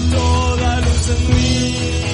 [0.00, 2.07] toda luz en.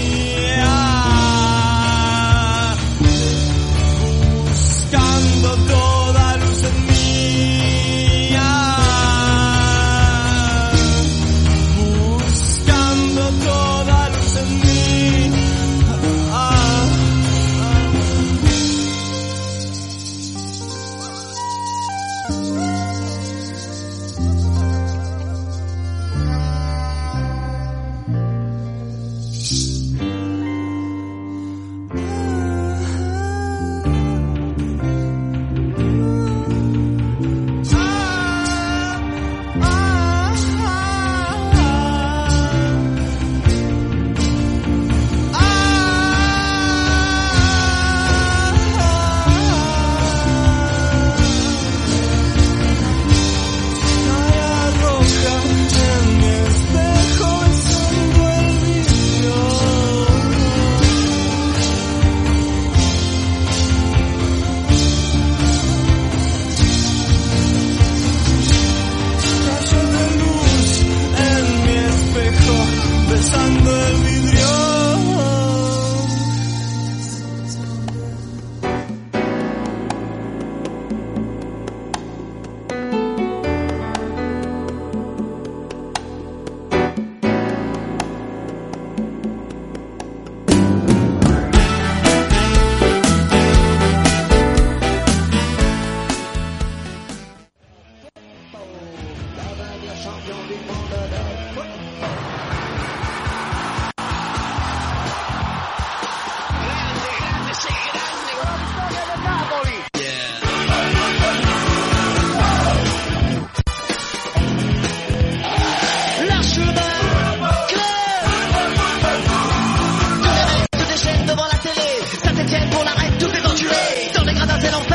[124.71, 124.94] Dans les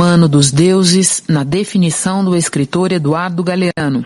[0.00, 4.02] humano dos deuses, na definição do escritor Eduardo Galeano.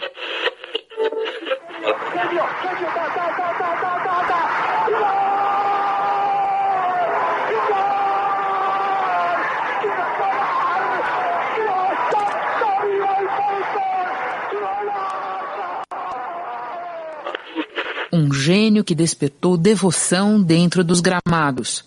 [18.13, 21.85] Um gênio que despertou devoção dentro dos gramados.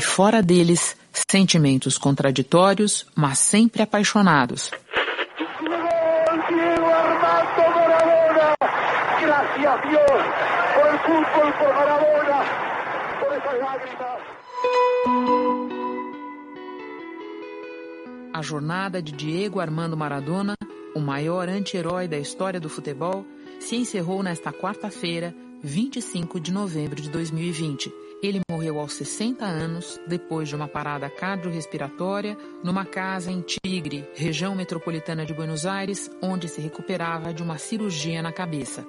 [0.00, 0.96] E fora deles,
[1.30, 4.70] sentimentos contraditórios, mas sempre apaixonados.
[18.32, 20.54] A jornada de Diego Armando Maradona,
[20.94, 23.26] o maior anti-herói da história do futebol,
[23.58, 27.92] se encerrou nesta quarta-feira, 25 de novembro de 2020.
[28.22, 34.54] Ele morreu aos 60 anos, depois de uma parada cardiorrespiratória, numa casa em Tigre, região
[34.54, 38.86] metropolitana de Buenos Aires, onde se recuperava de uma cirurgia na cabeça.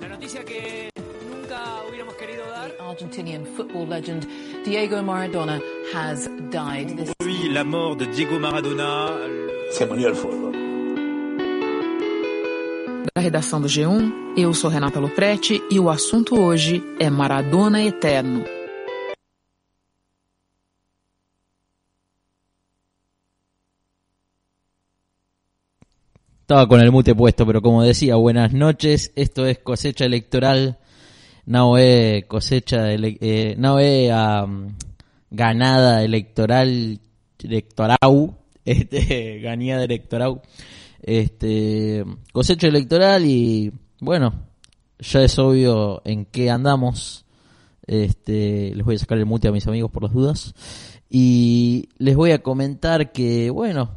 [0.00, 0.88] La noticia que
[1.28, 2.70] nunca hubiéramos querido dar.
[2.80, 4.26] Argentinian football legend
[4.64, 5.60] Diego Maradona
[5.94, 6.96] has died.
[6.96, 9.10] This Oui, la mort de Diego Maradona.
[9.78, 9.86] Da
[13.22, 18.44] redação do G1, eu sou Renata Loprete e o assunto hoje é Maradona Eterno.
[26.40, 29.12] Estaba con el mute puesto, pero como decía, buenas noches.
[29.16, 30.78] Esto es cosecha electoral.
[31.46, 34.76] No es cosecha, ele- eh, no es am,
[35.30, 37.00] ganada electoral,
[37.42, 40.42] electorau, este, ganada electoral,
[41.02, 44.32] este, cosecha electoral y bueno,
[44.98, 47.24] ya es obvio en qué andamos.
[47.86, 50.54] Este, les voy a sacar el mute a mis amigos por las dudas.
[51.10, 53.90] Y les voy a comentar que, bueno,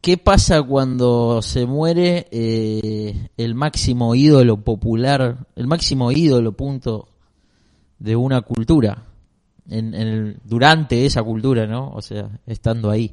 [0.00, 7.08] ¿qué pasa cuando se muere eh, el máximo ídolo popular, el máximo ídolo punto
[7.98, 9.06] de una cultura?
[9.68, 11.90] En, en el- durante esa cultura, ¿no?
[11.90, 13.12] O sea, estando ahí,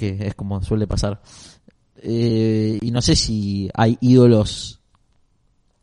[0.00, 1.20] que es como suele pasar.
[1.96, 4.80] Eh, y no sé si hay ídolos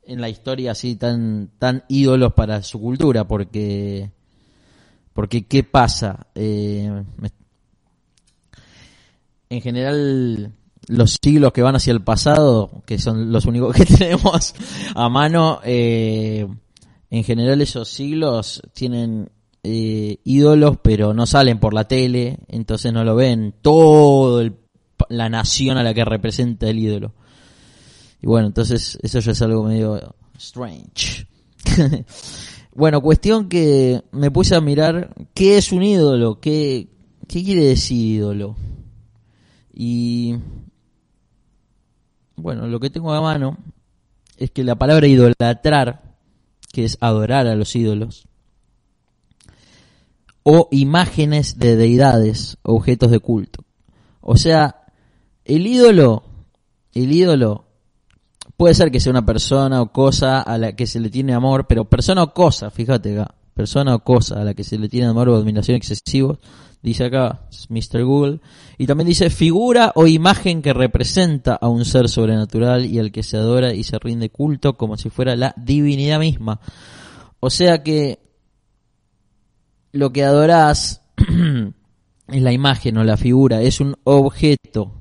[0.01, 4.09] en la historia así tan tan ídolos para su cultura porque
[5.13, 7.03] porque qué pasa Eh,
[9.49, 10.53] en general
[10.87, 14.55] los siglos que van hacia el pasado que son los únicos que tenemos
[14.95, 16.47] a mano eh,
[17.11, 19.29] en general esos siglos tienen
[19.63, 24.47] eh, ídolos pero no salen por la tele entonces no lo ven todo
[25.09, 27.13] la nación a la que representa el ídolo
[28.21, 31.27] y bueno, entonces eso ya es algo medio strange.
[32.75, 36.87] bueno, cuestión que me puse a mirar qué es un ídolo, qué,
[37.27, 38.55] qué quiere decir ídolo.
[39.71, 40.35] Y
[42.35, 43.57] bueno, lo que tengo a mano
[44.37, 46.15] es que la palabra idolatrar,
[46.71, 48.26] que es adorar a los ídolos,
[50.49, 53.65] o imágenes de deidades, objetos de culto.
[54.21, 54.85] O sea,
[55.43, 56.23] el ídolo,
[56.93, 57.65] el ídolo
[58.55, 61.67] puede ser que sea una persona o cosa a la que se le tiene amor,
[61.67, 65.07] pero persona o cosa, fíjate acá, persona o cosa a la que se le tiene
[65.07, 66.37] amor o admiración excesivos,
[66.81, 68.05] dice acá Mr.
[68.05, 68.39] Google,
[68.77, 73.21] y también dice figura o imagen que representa a un ser sobrenatural y al que
[73.21, 76.61] se adora y se rinde culto como si fuera la divinidad misma.
[77.41, 78.26] O sea que
[79.97, 81.01] lo que adorás
[82.27, 84.97] es la imagen o la figura, es un objeto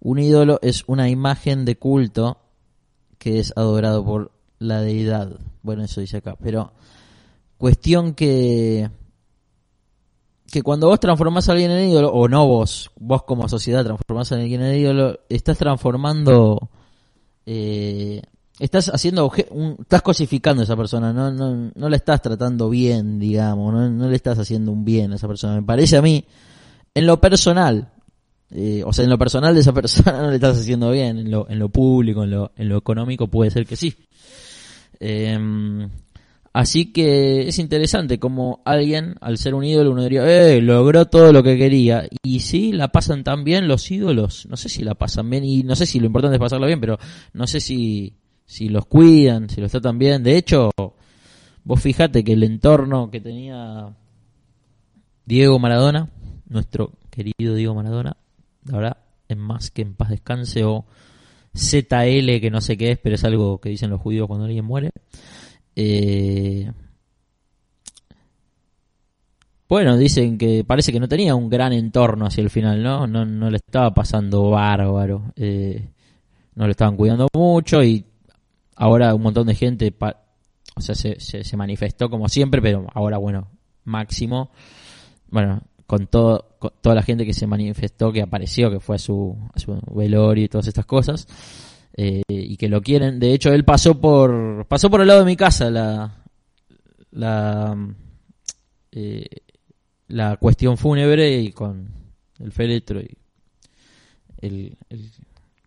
[0.00, 2.38] un ídolo es una imagen de culto
[3.18, 5.38] que es adorado por la deidad.
[5.62, 6.36] Bueno, eso dice acá.
[6.42, 6.72] Pero
[7.58, 8.90] cuestión que
[10.50, 14.32] que cuando vos transformás a alguien en ídolo, o no vos, vos como sociedad transformás
[14.32, 16.70] a alguien en ídolo, estás transformando,
[17.46, 18.20] eh,
[18.60, 23.18] estás haciendo, un- estás cosificando a esa persona, no, no, no la estás tratando bien,
[23.18, 25.54] digamos, no, no le estás haciendo un bien a esa persona.
[25.56, 26.24] Me parece a mí,
[26.94, 27.90] en lo personal,
[28.50, 31.30] eh, o sea, en lo personal de esa persona no le estás haciendo bien, en
[31.30, 33.94] lo, en lo público, en lo, en lo económico puede ser que sí.
[35.00, 35.88] Eh,
[36.52, 41.32] así que es interesante como alguien, al ser un ídolo, uno diría, eh, logró todo
[41.32, 42.06] lo que quería.
[42.22, 45.62] Y sí, la pasan tan bien los ídolos, no sé si la pasan bien, y
[45.62, 46.98] no sé si lo importante es pasarla bien, pero
[47.32, 48.14] no sé si,
[48.50, 50.24] si los cuidan, si los tratan bien.
[50.24, 50.70] De hecho,
[51.62, 53.94] vos fijate que el entorno que tenía
[55.24, 56.08] Diego Maradona,
[56.48, 58.16] nuestro querido Diego Maradona,
[58.64, 58.96] la verdad,
[59.28, 60.84] es más que en paz descanse o
[61.56, 64.64] ZL, que no sé qué es, pero es algo que dicen los judíos cuando alguien
[64.64, 64.90] muere.
[65.76, 66.72] Eh,
[69.68, 73.06] bueno, dicen que parece que no tenía un gran entorno hacia el final, ¿no?
[73.06, 75.32] No, no le estaba pasando bárbaro.
[75.36, 75.88] eh,
[76.56, 78.09] no lo estaban cuidando mucho y
[78.80, 79.94] ahora un montón de gente,
[80.74, 83.48] o sea, se, se, se manifestó como siempre, pero ahora, bueno,
[83.84, 84.50] máximo.
[85.28, 88.98] Bueno, con todo con toda la gente que se manifestó, que apareció, que fue a
[88.98, 91.26] su, a su velorio y todas estas cosas,
[91.94, 93.20] eh, y que lo quieren.
[93.20, 96.24] De hecho, él pasó por pasó por el lado de mi casa la
[97.10, 97.76] la
[98.92, 99.26] eh,
[100.08, 101.88] la cuestión fúnebre y con
[102.38, 103.16] el féretro y
[104.38, 105.10] el, el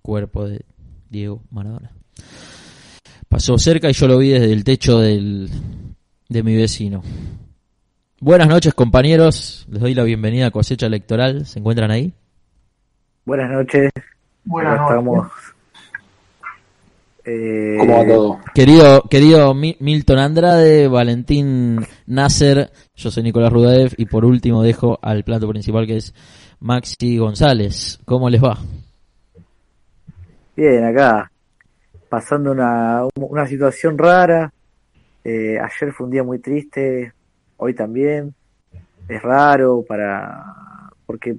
[0.02, 0.66] cuerpo de
[1.10, 1.92] Diego Maradona.
[3.34, 5.50] Pasó cerca y yo lo vi desde el techo del,
[6.30, 7.02] de mi vecino.
[8.20, 12.14] Buenas noches compañeros, les doy la bienvenida a Cosecha Electoral, ¿se encuentran ahí?
[13.26, 13.90] Buenas noches.
[14.46, 14.88] Buenas noches.
[14.92, 15.28] estamos.
[17.26, 18.40] Eh, ¿Cómo va todo?
[18.54, 25.00] Querido, querido Mi- Milton Andrade, Valentín Nasser, yo soy Nicolás Rudaev y por último dejo
[25.02, 26.14] al plato principal que es
[26.60, 28.00] Maxi González.
[28.06, 28.60] ¿Cómo les va?
[30.56, 31.32] Bien, acá.
[32.14, 34.54] Pasando una, una situación rara.
[35.24, 37.12] Eh, ayer fue un día muy triste.
[37.58, 38.36] Hoy también.
[39.08, 40.44] Es raro para.
[41.08, 41.38] Porque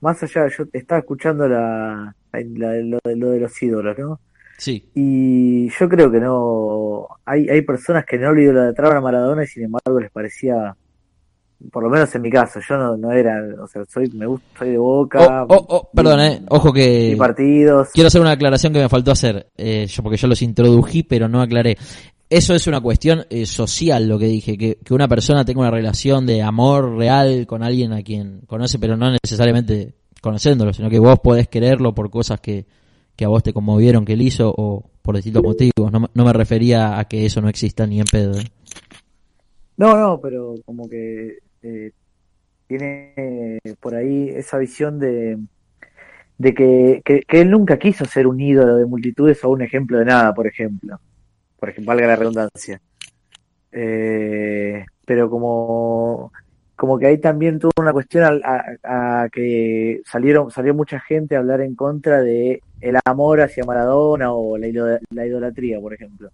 [0.00, 4.20] más allá, yo estaba escuchando la, la- lo, de, lo de los ídolos, ¿no?
[4.56, 4.88] Sí.
[4.94, 7.08] Y yo creo que no.
[7.24, 10.76] Hay, hay personas que no le idolatraban a Maradona y sin embargo les parecía.
[11.72, 13.38] Por lo menos en mi caso, yo no, no era.
[13.62, 15.44] O sea, soy, me gusta, soy de boca.
[15.48, 17.14] Oh, oh, oh, perdón, eh, ojo que...
[17.18, 17.88] partidos.
[17.94, 21.28] Quiero hacer una aclaración que me faltó hacer, eh, yo porque yo los introdují pero
[21.28, 21.76] no aclaré.
[22.28, 25.70] Eso es una cuestión eh, social lo que dije, que, que una persona tenga una
[25.70, 30.98] relación de amor real con alguien a quien conoce, pero no necesariamente conociéndolo, sino que
[30.98, 32.66] vos podés quererlo por cosas que,
[33.14, 35.92] que a vos te conmovieron que él hizo o, por distintos motivos.
[35.92, 38.32] No, me- no me refería a que eso no exista ni en pedo.
[39.76, 41.90] No, no, pero como que eh,
[42.68, 45.38] tiene por ahí esa visión de,
[46.38, 50.04] de que, que, él nunca quiso ser un ídolo de multitudes o un ejemplo de
[50.06, 50.98] nada, por ejemplo.
[51.58, 52.80] Por ejemplo, valga la redundancia.
[53.72, 56.32] Eh, pero como,
[56.76, 61.36] como que ahí también tuvo una cuestión al- a, a que salieron, salió mucha gente
[61.36, 66.30] a hablar en contra de el amor hacia Maradona o la, la idolatría, por ejemplo.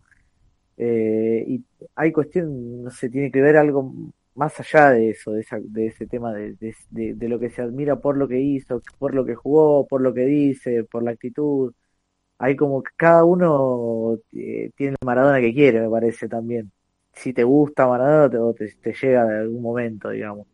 [0.82, 1.64] Eh, y
[1.96, 3.92] hay cuestión, no sé, tiene que ver algo
[4.34, 6.74] más allá de eso, de, esa, de ese tema de, de,
[7.14, 10.14] de- lo que se admira por lo que hizo, por lo que jugó, por lo
[10.14, 11.74] que dice, por la actitud.
[12.38, 16.72] Hay como que cada uno eh, tiene el Maradona que quiere, me parece también.
[17.12, 20.46] Si te gusta Maradona te- o te, llega de algún momento, digamos.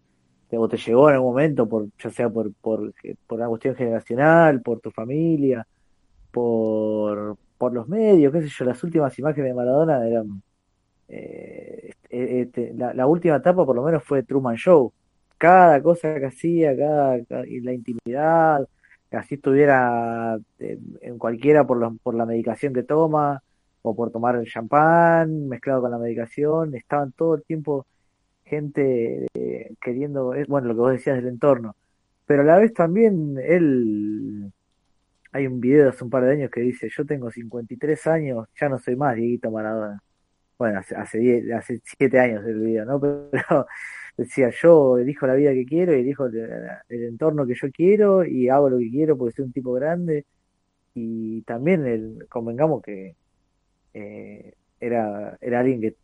[0.52, 2.92] O te llegó en algún momento, por, ya sea por, por,
[3.26, 5.66] por una cuestión generacional, por tu familia,
[6.32, 10.42] por, por los medios, qué sé yo, las últimas imágenes de Maradona eran
[11.08, 14.92] eh, eh, este, la, la última etapa por lo menos fue Truman Show.
[15.38, 18.66] Cada cosa que hacía, cada, la intimidad,
[19.10, 23.42] así estuviera eh, en cualquiera por, los- por la medicación que toma
[23.82, 27.86] o por tomar el champán mezclado con la medicación, estaban todo el tiempo
[28.44, 31.76] gente eh, queriendo, eh, bueno, lo que vos decías del entorno,
[32.26, 34.52] pero a la vez también él,
[35.36, 38.48] hay un video de hace un par de años que dice, yo tengo 53 años,
[38.58, 40.02] ya no soy más Dieguito Maradona.
[40.58, 43.00] Bueno, hace, hace, 10 hace 7 años el video, ¿no?
[43.30, 43.66] Pero
[44.16, 46.36] decía, yo elijo la vida que quiero y elijo el,
[46.88, 50.24] el entorno que yo quiero y hago lo que quiero porque soy un tipo grande.
[50.94, 53.16] Y también el, convengamos que
[53.94, 55.96] eh, era, era alguien que,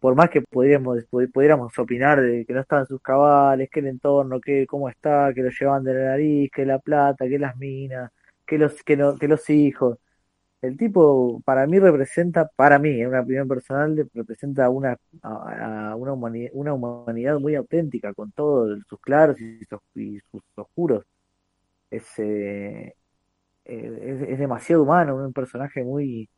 [0.00, 4.40] por más que pudiéramos, pudiéramos opinar de que no estaban sus cabales, que el entorno,
[4.40, 8.10] que cómo está, que lo llevaban de la nariz, que la plata, que las minas,
[8.50, 9.98] que los, que no, que los hijos.
[10.62, 16.50] El tipo, para mí representa, para mí, en una opinión personal, representa una, una, humanidad,
[16.54, 21.04] una humanidad muy auténtica, con todos sus claros y sus, y sus oscuros.
[21.90, 22.94] Es, eh,
[23.64, 26.28] eh, es, demasiado humano, un personaje muy,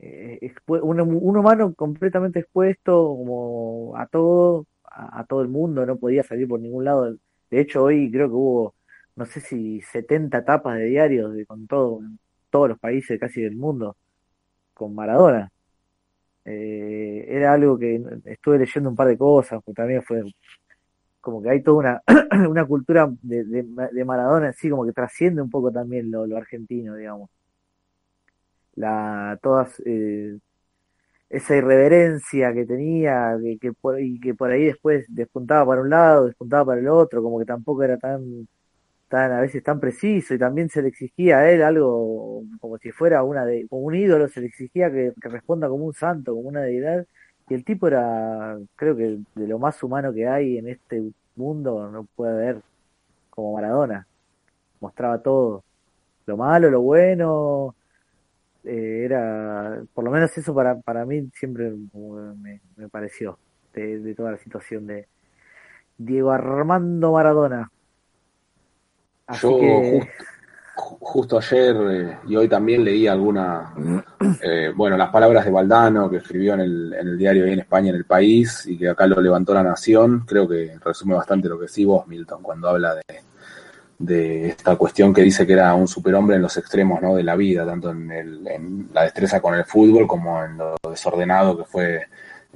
[0.00, 6.48] eh, un, humano completamente expuesto como a todo, a todo el mundo, no podía salir
[6.48, 7.16] por ningún lado.
[7.50, 8.75] De hecho, hoy creo que hubo,
[9.16, 12.18] no sé si 70 tapas de diarios de, con todo, en
[12.50, 13.96] todos los países casi del mundo,
[14.74, 15.50] con Maradona.
[16.44, 20.22] Eh, era algo que estuve leyendo un par de cosas, porque también fue
[21.20, 22.02] como que hay toda una,
[22.48, 27.30] una cultura de, Maradona así como que trasciende un poco también lo, lo argentino, digamos
[28.76, 30.38] la todas eh,
[31.30, 35.90] esa irreverencia que tenía que, que por, y que por ahí después despuntaba para un
[35.90, 38.48] lado despuntaba para el otro como que tampoco era tan
[39.08, 42.90] tan a veces tan preciso y también se le exigía a él algo como si
[42.92, 46.34] fuera una de como un ídolo se le exigía que, que responda como un santo
[46.34, 47.06] como una deidad
[47.48, 51.02] y el tipo era creo que de lo más humano que hay en este
[51.36, 52.62] mundo no puede haber
[53.30, 54.06] como Maradona
[54.80, 55.64] mostraba todo
[56.26, 57.74] lo malo lo bueno
[58.66, 63.38] eh, era, por lo menos eso para, para mí siempre me, me pareció
[63.72, 65.06] de, de, toda la situación de
[65.98, 67.70] Diego Armando Maradona.
[69.26, 70.00] Así Yo que...
[70.74, 73.74] justo, justo, ayer eh, y hoy también leí alguna,
[74.42, 77.90] eh, bueno, las palabras de Valdano que escribió en el, en el diario en España,
[77.90, 80.24] en el país, y que acá lo levantó la Nación.
[80.26, 83.02] Creo que resume bastante lo que sí vos, Milton, cuando habla de,
[83.98, 87.14] de esta cuestión que dice que era un superhombre en los extremos ¿no?
[87.14, 90.76] de la vida, tanto en, el, en, la destreza con el fútbol como en lo
[90.90, 92.06] desordenado que fue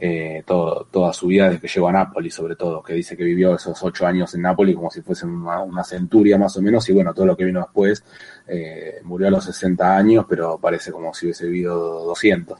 [0.03, 3.55] eh, toda su vida desde que llegó a Nápoles, sobre todo, que dice que vivió
[3.55, 7.13] esos ocho años en Nápoles como si fuesen una, centuria más o menos, y bueno,
[7.13, 8.03] todo lo que vino después,
[8.49, 12.59] eh, murió a los 60 años, pero parece como si hubiese vivido 200.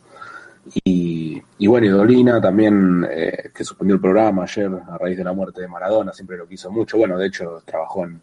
[0.85, 5.25] Y, y bueno, y Dolina también, eh, que suspendió el programa ayer a raíz de
[5.25, 8.21] la muerte de Maradona, siempre lo quiso mucho, bueno, de hecho trabajó en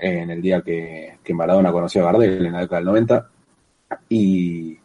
[0.00, 3.28] en el día que, que, Maradona conoció a Gardel, en la década del 90,
[4.08, 4.78] y,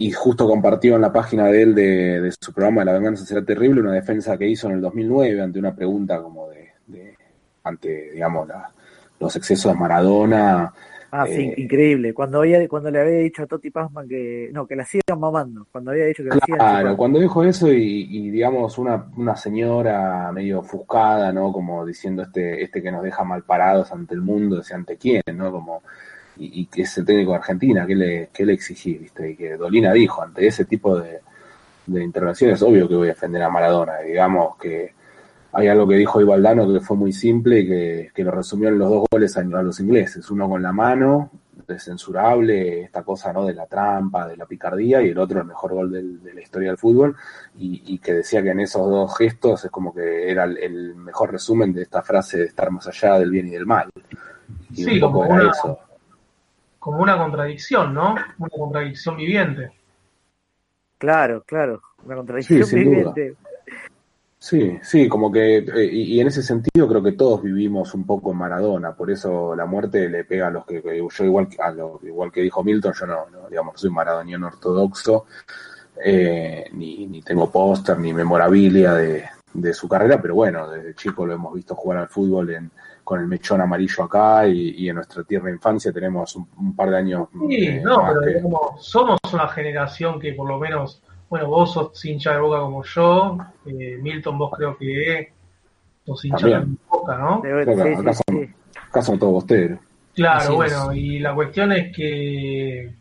[0.00, 3.26] y justo compartió en la página de él de, de, su programa de La venganza
[3.26, 7.16] será terrible una defensa que hizo en el 2009 ante una pregunta como de, de
[7.64, 8.72] ante, digamos, la,
[9.18, 10.72] los excesos de Maradona.
[11.10, 12.14] Ah, sí, eh, increíble.
[12.14, 15.66] Cuando había, cuando le había dicho a Toti Pazman que, no, que la sigan mamando,
[15.72, 19.34] cuando había dicho que la sigan Claro, cuando dijo eso y, y, digamos una, una
[19.34, 21.52] señora medio ofuscada, ¿no?
[21.52, 25.22] Como diciendo este, este que nos deja mal parados ante el mundo, decía ante quién,
[25.34, 25.50] ¿no?
[25.50, 25.82] Como,
[26.38, 29.30] y, que es el técnico de Argentina, ¿qué le, qué le exigí, viste?
[29.30, 31.20] Y que Dolina dijo, ante ese tipo de,
[31.86, 34.94] de intervenciones, obvio que voy a defender a Maradona, digamos que
[35.52, 38.78] hay algo que dijo Ibaldano que fue muy simple y que, que, lo resumió en
[38.78, 41.30] los dos goles a, a, los ingleses, uno con la mano
[41.68, 45.74] descensurable, esta cosa no de la trampa, de la picardía, y el otro el mejor
[45.74, 47.14] gol de la historia del fútbol,
[47.56, 51.72] y, que decía que en esos dos gestos es como que era el, mejor resumen
[51.72, 53.90] de esta frase de estar más allá del bien y del mal.
[54.70, 55.52] Y sí, como una,
[56.78, 58.14] como una contradicción, ¿no?
[58.38, 59.72] Una contradicción viviente.
[60.98, 63.36] Claro, claro, una contradicción viviente.
[64.40, 68.30] Sí, sí, como que, eh, y, en ese sentido creo que todos vivimos un poco
[68.30, 71.98] en Maradona, por eso la muerte le pega a los que, yo igual, a lo,
[72.04, 75.26] igual que dijo Milton, yo no, no digamos, soy maradoniano ortodoxo,
[76.04, 81.26] eh, ni, ni tengo póster, ni memorabilia de, de su carrera, pero bueno, desde chico
[81.26, 82.70] lo hemos visto jugar al fútbol en,
[83.08, 87.28] con el mechón amarillo acá y, en nuestra tierra infancia tenemos un, par de años.
[87.48, 92.34] Sí, eh, no, pero somos una generación que por lo menos bueno, vos sos hincha
[92.34, 95.32] de boca como yo, eh, Milton, vos creo que
[96.04, 97.42] sos hincha de boca, ¿no?
[98.90, 99.78] acá, son, todos bosteros.
[100.14, 102.92] Claro, bueno, y la cuestión es que.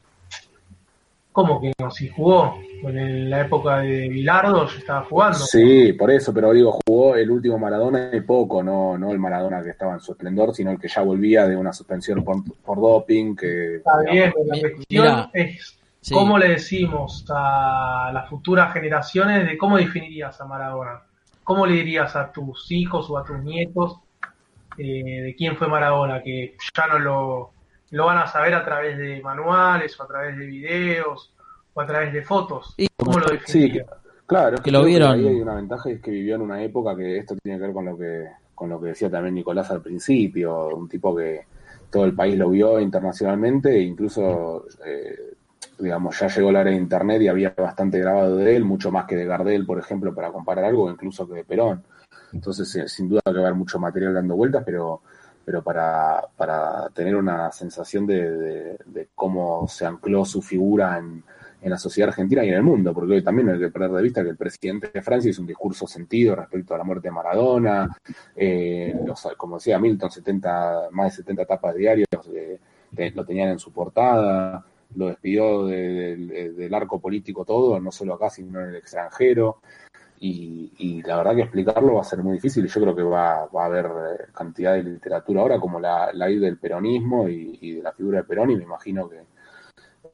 [1.33, 1.91] ¿Cómo que no?
[1.91, 5.39] Si jugó en la época de Bilardo, yo estaba jugando.
[5.39, 9.63] Sí, por eso, pero digo, jugó el último Maradona y poco, no, no el Maradona
[9.63, 12.79] que estaba en su esplendor, sino el que ya volvía de una suspensión por, por
[12.79, 13.35] doping.
[13.35, 15.77] Que, Está bien, la cuestión es
[16.11, 21.01] ¿Cómo le decimos a las futuras generaciones de cómo definirías a Maradona?
[21.43, 23.99] ¿Cómo le dirías a tus hijos o a tus nietos
[24.77, 26.21] eh, de quién fue Maradona?
[26.21, 27.51] Que ya no lo,
[27.91, 31.33] lo van a saber a través de manuales o a través de videos
[31.77, 32.75] o a través de fotos.
[32.97, 33.27] ¿Cómo lo?
[33.45, 33.79] Sí,
[34.25, 35.11] claro, que, lo vieron.
[35.11, 37.73] Ahí hay una ventaja es que vivió en una época que esto tiene que ver
[37.73, 41.45] con lo que con lo que decía también Nicolás al principio, un tipo que
[41.91, 45.35] todo el país lo vio internacionalmente e incluso eh,
[45.77, 49.05] digamos, ya llegó la era de Internet y había bastante grabado de él, mucho más
[49.05, 51.83] que de Gardel, por ejemplo, para comparar algo, incluso que de Perón.
[52.33, 55.01] Entonces, eh, sin duda que va a haber mucho material dando vueltas, pero,
[55.45, 58.77] pero para, para tener una sensación de,
[59.13, 61.23] cómo se ancló su figura en,
[61.61, 64.03] en, la sociedad argentina y en el mundo, porque hoy también hay que perder de
[64.03, 67.11] vista que el presidente de Francia hizo un discurso sentido respecto a la muerte de
[67.11, 67.97] Maradona,
[68.35, 68.95] eh,
[69.35, 72.59] como decía Milton, 70, más de 70 tapas diarias eh,
[73.13, 74.65] lo tenían en su portada
[74.95, 79.59] lo despidió del arco político todo, no solo acá, sino en el extranjero.
[80.19, 83.43] Y, la verdad que explicarlo va a ser muy difícil y yo creo que va,
[83.43, 87.93] a haber eh, cantidad de literatura ahora como la, la del peronismo y, de la
[87.93, 89.21] figura de Perón y me imagino que,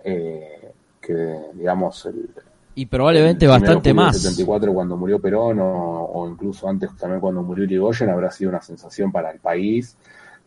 [0.03, 0.73] eh,
[1.05, 2.29] que digamos, el,
[2.75, 4.19] y probablemente bastante más.
[4.19, 9.11] 74 cuando murió Perón o, incluso antes también cuando murió Irigoyen habrá sido una sensación
[9.11, 9.95] para el país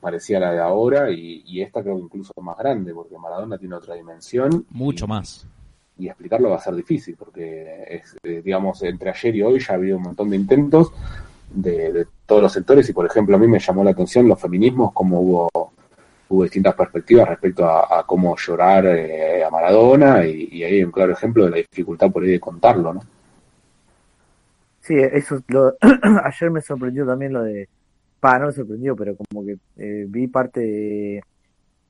[0.01, 3.95] parecía la de ahora y, esta creo que incluso más grande porque Maradona tiene otra
[3.95, 4.67] dimensión.
[4.71, 5.47] Mucho más.
[5.99, 9.73] Y explicarlo va a ser difícil porque, es, eh, digamos, entre ayer y hoy ya
[9.73, 10.93] ha habido un montón de intentos
[11.51, 14.93] de, todos los sectores y, por ejemplo, a mí me llamó la atención los feminismos,
[14.93, 15.73] como hubo,
[16.29, 21.13] hubo distintas perspectivas respecto a, cómo llorar eh, a Maradona y, ahí hay un claro
[21.13, 23.01] ejemplo de la dificultad por ahí de contarlo, ¿no?
[24.81, 25.43] Sí, eso
[26.25, 27.69] ayer me sorprendió también lo de
[28.23, 31.23] no me sorprendió, pero como que eh, vi parte de,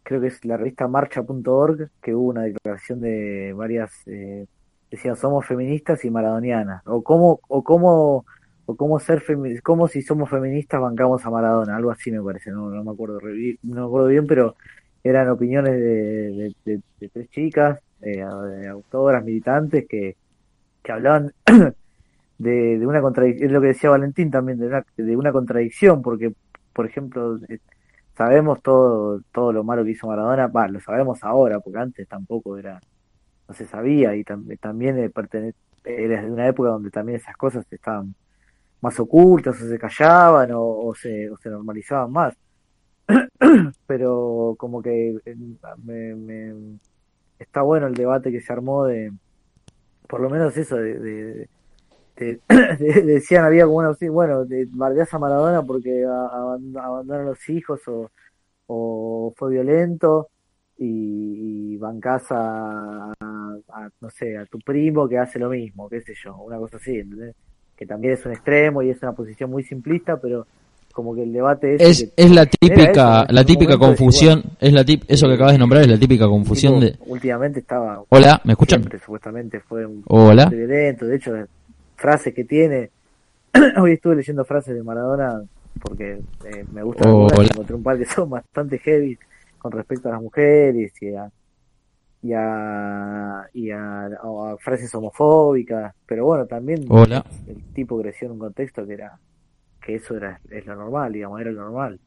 [0.02, 4.46] creo que es la revista marcha.org, que hubo una declaración de varias, eh,
[4.90, 8.26] decían somos feministas y maradonianas, o cómo, o cómo,
[8.66, 9.24] o cómo ser
[9.62, 13.20] cómo si somos feministas bancamos a Maradona, algo así me parece, no, no me acuerdo,
[13.62, 14.56] no me acuerdo bien, pero
[15.04, 18.22] eran opiniones de, de, tres chicas, eh,
[18.68, 20.16] autoras, militantes, que,
[20.82, 21.32] que hablaban
[22.38, 26.02] de, de una contradicción, es lo que decía Valentín también, de una, de una contradicción,
[26.02, 26.32] porque,
[26.72, 27.60] por ejemplo, eh,
[28.16, 32.58] sabemos todo, todo lo malo que hizo Maradona, va, lo sabemos ahora, porque antes tampoco
[32.58, 32.80] era,
[33.48, 35.12] no se sabía, y también
[35.84, 38.14] era de una época donde también esas cosas estaban
[38.86, 42.34] más ocultas, o se callaban, o, se, o se normalizaban más.
[43.86, 45.36] Pero como que eh,
[45.84, 46.78] me,
[47.38, 49.12] está bueno el debate que se armó de,
[50.08, 51.48] por lo menos eso, de
[52.16, 52.40] este,
[53.04, 57.80] decían, había como una bueno, de, bardeás a Maradona porque abandonó a los hijos
[58.66, 60.28] o, fue violento
[60.78, 63.12] y, y bancás a,
[64.00, 67.02] no sé, a tu primo que hace lo mismo, qué sé yo, una cosa así,
[67.76, 70.46] Que también es un extremo y es una posición muy simplista, pero
[70.92, 75.28] como que el debate es es, la típica la típica confusión es la tip, eso
[75.28, 79.60] que acabas de nombrar es la típica confusión de últimamente estaba hola me escuchan supuestamente
[79.60, 80.46] fue un hola.
[80.46, 81.32] violento de hecho
[81.96, 82.90] frases que tiene.
[83.80, 85.42] Hoy estuve leyendo frases de Maradona
[85.80, 89.18] porque eh, me gusta oh, encontré un par que son bastante heavy
[89.58, 91.30] con respecto a las mujeres y a
[92.26, 94.08] y a, y a,
[94.58, 96.84] frases homofóbicas pero bueno también
[97.46, 99.18] el tipo creció en un contexto que era
[99.80, 102.00] que eso era es lo normal digamos era lo normal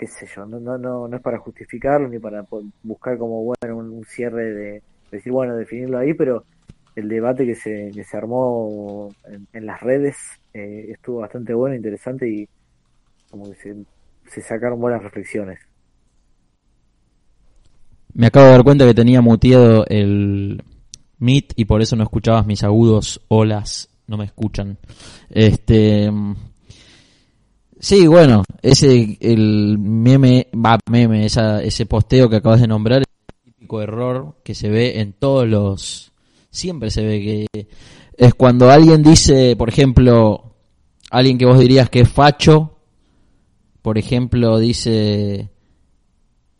[0.00, 2.46] qué sé yo, no, no, no, no es para justificarlo ni para
[2.82, 6.46] buscar como bueno un, cierre de, decir, bueno, definirlo ahí, pero
[6.96, 9.10] el debate que se, que se armó
[9.52, 10.16] en, las redes
[10.54, 12.48] eh, estuvo bastante bueno, interesante y
[13.30, 13.76] como que se,
[14.26, 15.58] se sacaron buenas reflexiones.
[18.14, 20.62] Me acabo de dar cuenta que tenía muteado el
[21.18, 24.78] Meet y por eso no escuchabas mis agudos olas, no me escuchan.
[25.28, 26.10] Este
[27.82, 33.52] Sí, bueno, ese el meme, va meme, ese posteo que acabas de nombrar es el
[33.52, 36.12] típico error que se ve en todos los
[36.50, 37.68] siempre se ve que
[38.18, 40.56] es cuando alguien dice, por ejemplo,
[41.10, 42.76] alguien que vos dirías que es facho,
[43.80, 45.48] por ejemplo, dice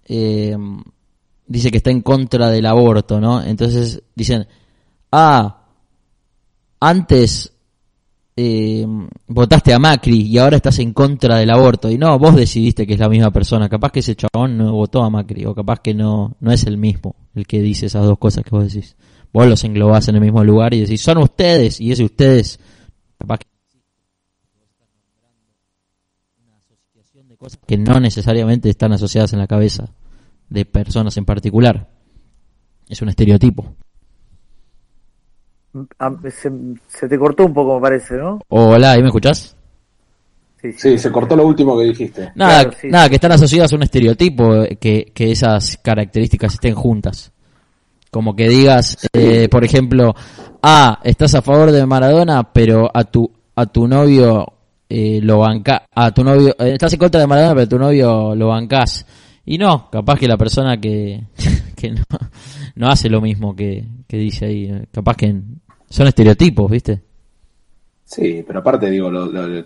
[0.06, 0.56] eh,
[1.50, 3.42] dice que está en contra del aborto, ¿no?
[3.42, 4.46] Entonces dicen,
[5.10, 5.66] ah,
[6.78, 7.52] antes
[8.36, 8.86] eh,
[9.26, 11.90] votaste a Macri y ahora estás en contra del aborto.
[11.90, 13.68] Y no, vos decidiste que es la misma persona.
[13.68, 16.78] Capaz que ese chabón no votó a Macri o capaz que no, no es el
[16.78, 18.96] mismo el que dice esas dos cosas que vos decís.
[19.32, 22.60] Vos los englobás en el mismo lugar y decís, son ustedes y ese ustedes,
[23.18, 23.46] capaz que
[27.66, 29.94] que no necesariamente están asociadas en la cabeza
[30.50, 31.88] de personas en particular.
[32.88, 33.74] Es un estereotipo.
[35.98, 38.40] Ah, se, te cortó un poco, me parece, ¿no?
[38.48, 39.56] Hola, ¿ahí me escuchás?
[40.76, 42.32] Sí, se cortó lo último que dijiste.
[42.34, 47.32] Nada, nada que están asociadas a un estereotipo, eh, que, que esas características estén juntas.
[48.10, 50.12] Como que digas, eh, por ejemplo,
[50.62, 54.46] ah, estás a favor de Maradona, pero a tu a tu novio
[54.88, 58.34] eh, lo banca, a tu novio, estás en contra de Maradona, pero a tu novio
[58.34, 59.06] lo bancás.
[59.44, 61.24] Y no, capaz que la persona que,
[61.76, 62.05] que no,
[62.76, 64.87] no, hace lo mismo que, que, dice ahí.
[64.92, 65.35] Capaz que
[65.88, 67.03] son estereotipos, ¿viste?
[68.11, 69.09] Sí, pero aparte, digo,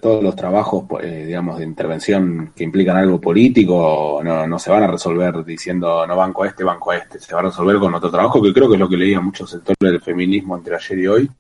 [0.03, 4.83] todos los trabajos, eh, digamos, de intervención que implican algo político, no, no se van
[4.83, 7.19] a resolver diciendo no banco a este, banco a este.
[7.19, 9.51] Se va a resolver con otro trabajo, que creo que es lo que leía muchos
[9.51, 11.31] sectores del feminismo entre ayer y hoy,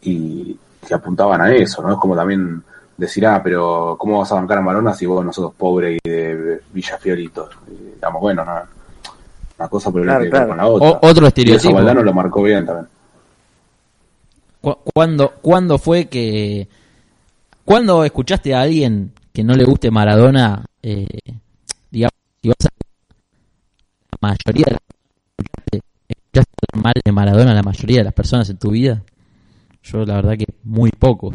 [0.00, 1.92] y que apuntaban a eso, ¿no?
[1.92, 2.62] Es como también
[2.98, 6.60] decir, ah, pero ¿cómo vas a bancar a Marona si vos nosotros pobres y de
[6.72, 7.48] Villa Fiorito?
[7.94, 8.52] digamos, bueno, no,
[9.58, 10.98] una cosa por el con la otra.
[11.02, 11.70] otro estereotipo.
[11.70, 12.88] Y Valdano lo marcó bien también.
[14.60, 16.68] ¿Cuándo, ¿Cuándo fue que...
[17.64, 20.64] ¿Cuándo escuchaste a alguien que no le guste Maradona?
[20.82, 21.06] Eh,
[21.90, 22.68] digamos, si vas a...
[24.10, 24.80] La mayoría de las
[25.38, 29.02] escuchaste, escuchaste mal de Maradona la mayoría de las personas en tu vida.
[29.82, 31.34] Yo la verdad que muy pocos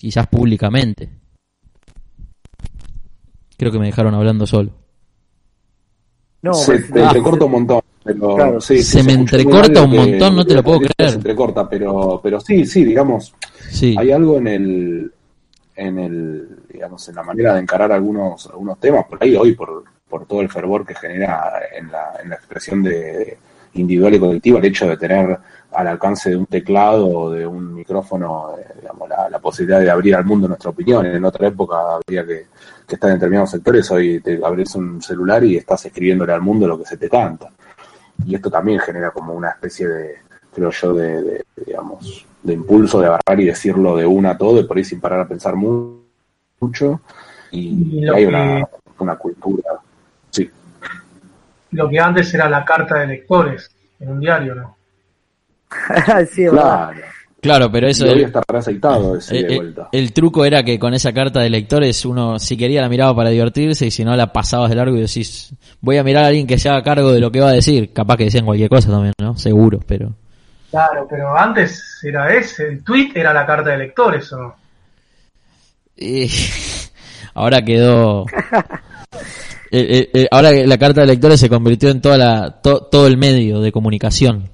[0.00, 1.10] quizás públicamente.
[3.58, 4.70] Creo que me dejaron hablando solo.
[6.40, 7.80] No, se te entrecorta un montón.
[8.02, 11.10] Pero, se, me entrecorta un montón, no te lo puedo creer.
[11.10, 13.34] Se entrecorta, pero, pero sí, sí, digamos,
[13.70, 13.94] sí.
[13.98, 15.12] hay algo en el,
[15.76, 19.84] en el, digamos, en la manera de encarar algunos, algunos temas, por ahí hoy, por,
[20.08, 23.36] por todo el fervor que genera en la, en la expresión de
[23.74, 25.38] individual y colectiva, el hecho de tener
[25.72, 30.14] al alcance de un teclado o de un micrófono, eh, digamos, la, posibilidad de abrir
[30.14, 31.06] al mundo nuestra opinión.
[31.06, 32.46] En otra época había que,
[32.88, 36.78] estar en determinados sectores, hoy te abres un celular y estás escribiéndole al mundo lo
[36.78, 37.50] que se te canta.
[38.26, 40.14] Y esto también genera como una especie de,
[40.52, 44.64] creo yo, de, digamos, de impulso de agarrar y decirlo de una a todo y
[44.64, 47.00] por ahí sin parar a pensar mucho.
[47.52, 49.70] Y, hay una, una cultura.
[50.30, 50.50] Sí.
[51.70, 54.79] Lo que antes era la carta de lectores en un diario, ¿no?
[57.40, 57.70] claro.
[57.70, 58.06] pero eso.
[58.06, 58.32] El,
[59.30, 63.14] el, el, truco era que con esa carta de lectores uno, si quería, la miraba
[63.14, 66.26] para divertirse y si no, la pasabas de largo y decís, voy a mirar a
[66.28, 67.92] alguien que se haga cargo de lo que va a decir.
[67.92, 69.36] Capaz que decían cualquier cosa también, ¿no?
[69.36, 70.12] Seguro, pero.
[70.70, 74.54] Claro, pero antes era ese, el tweet era la carta de lectores, ¿o
[77.34, 78.24] ahora quedó.
[80.30, 84.50] ahora la carta de lectores se convirtió en toda la, todo el medio de comunicación.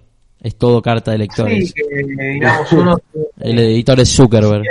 [0.46, 1.74] Es todo carta de lectores.
[1.74, 2.96] Sí, digamos, uno,
[3.40, 4.62] El editor es Zuckerberg.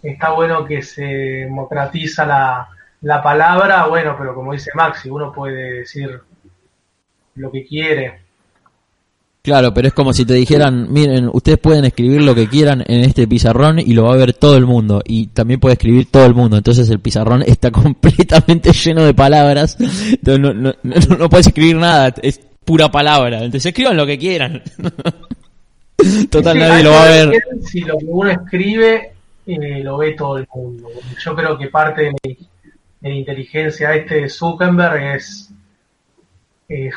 [0.00, 2.68] Está bueno, que se democratiza la,
[3.00, 6.20] la palabra, bueno, pero como dice Maxi, uno puede decir
[7.34, 8.20] lo que quiere.
[9.42, 13.00] Claro, pero es como si te dijeran, miren, ustedes pueden escribir lo que quieran en
[13.00, 15.02] este pizarrón y lo va a ver todo el mundo.
[15.04, 16.56] Y también puede escribir todo el mundo.
[16.56, 19.76] Entonces el pizarrón está completamente lleno de palabras.
[19.80, 22.14] Entonces no, no, no, no puedes escribir nada.
[22.22, 23.38] Es pura palabra.
[23.38, 24.62] Entonces escriban lo que quieran.
[26.30, 27.44] Total, nadie lo va a ver.
[27.62, 29.12] Si lo que uno escribe
[29.46, 30.88] eh, lo ve todo el mundo.
[31.18, 32.38] Yo creo que parte de,
[33.00, 35.48] la inteligencia este de Zuckerberg es,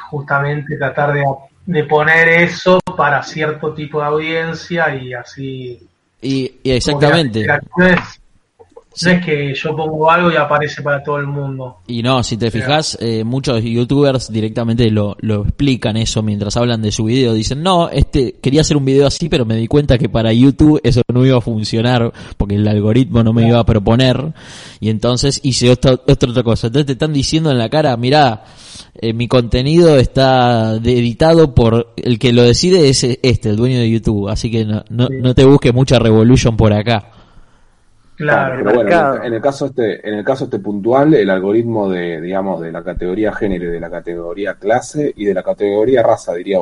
[0.10, 1.23] justamente tratar de,
[1.65, 5.80] de, poner eso para cierto tipo de audiencia y así.
[6.21, 7.45] Y, y exactamente.
[9.03, 11.77] No es que yo pongo algo y aparece para todo el mundo.
[11.88, 16.81] Y no, si te fijas, eh, muchos youtubers directamente lo, lo explican eso mientras hablan
[16.81, 17.34] de su video.
[17.34, 20.79] Dicen, no, este quería hacer un video así, pero me di cuenta que para YouTube
[20.84, 24.34] eso no iba a funcionar porque el algoritmo no me iba a proponer.
[24.79, 26.67] Y entonces hice otra, otra cosa.
[26.67, 28.45] Entonces te están diciendo en la cara, mira,
[28.95, 33.89] eh, mi contenido está editado por el que lo decide es este, el dueño de
[33.89, 34.29] YouTube.
[34.29, 37.12] Así que no, no, no te busques mucha revolution por acá.
[38.15, 42.21] Claro, pero bueno, en el, caso este, en el caso este puntual, el algoritmo de,
[42.21, 46.60] digamos, de la categoría género, de la categoría clase y de la categoría raza, diría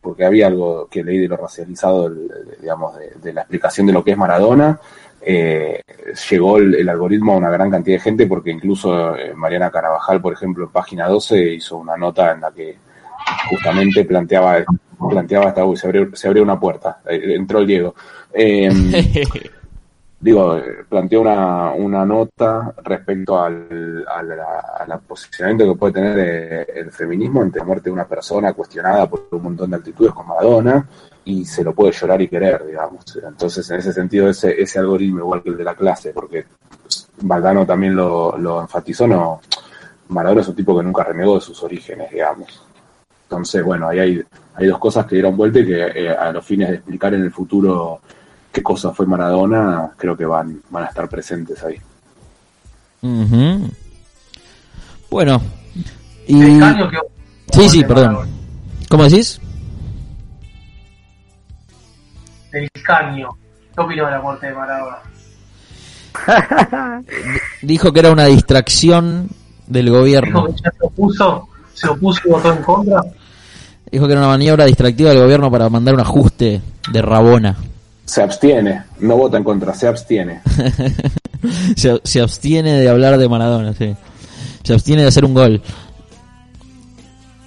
[0.00, 2.12] porque había algo que leí de lo racializado,
[2.60, 4.78] digamos, de, la explicación de lo que es Maradona,
[5.20, 5.80] eh,
[6.30, 10.32] llegó el, algoritmo a una gran cantidad de gente, porque incluso eh, Mariana Carabajal, por
[10.32, 12.78] ejemplo, en página 12 hizo una nota en la que
[13.50, 14.64] justamente planteaba,
[15.10, 17.94] planteaba hasta, uy, se abrió, se abrió una puerta, eh, entró el Diego.
[20.22, 20.56] digo,
[20.88, 27.58] planteó una, una nota respecto al, al, posicionamiento que puede tener eh, el feminismo ante
[27.58, 30.86] la muerte de una persona cuestionada por un montón de actitudes como Madonna
[31.24, 33.04] y se lo puede llorar y querer, digamos.
[33.16, 36.46] Entonces, en ese sentido, ese, ese algoritmo, igual que el de la clase, porque
[37.22, 39.40] Valdano también lo, lo enfatizó, no,
[40.08, 42.64] Maradona es un tipo que nunca renegó de sus orígenes, digamos.
[43.24, 44.22] Entonces, bueno, ahí hay,
[44.54, 47.22] hay dos cosas que dieron vuelta y que eh, a los fines de explicar en
[47.22, 48.00] el futuro
[48.52, 51.80] qué cosa fue Maradona, creo que van, van a estar presentes ahí.
[55.10, 55.42] Bueno,
[56.28, 56.60] y...
[57.52, 58.28] Sí, sí, perdón.
[58.88, 59.40] ¿Cómo decís?
[62.52, 63.30] El caño.
[63.74, 64.98] ¿Qué opinó de la muerte de Maradona?
[67.62, 69.28] Dijo que era una distracción
[69.66, 70.46] del gobierno.
[70.46, 73.02] Dijo que se opuso, se opuso y votó en contra.
[73.90, 76.60] Dijo que era una maniobra distractiva del gobierno para mandar un ajuste
[76.90, 77.56] de Rabona
[78.04, 80.40] se abstiene, no vota en contra, se abstiene.
[81.76, 83.94] se, abstiene de hablar de Maradona, sí.
[84.62, 85.62] Se abstiene de hacer un gol.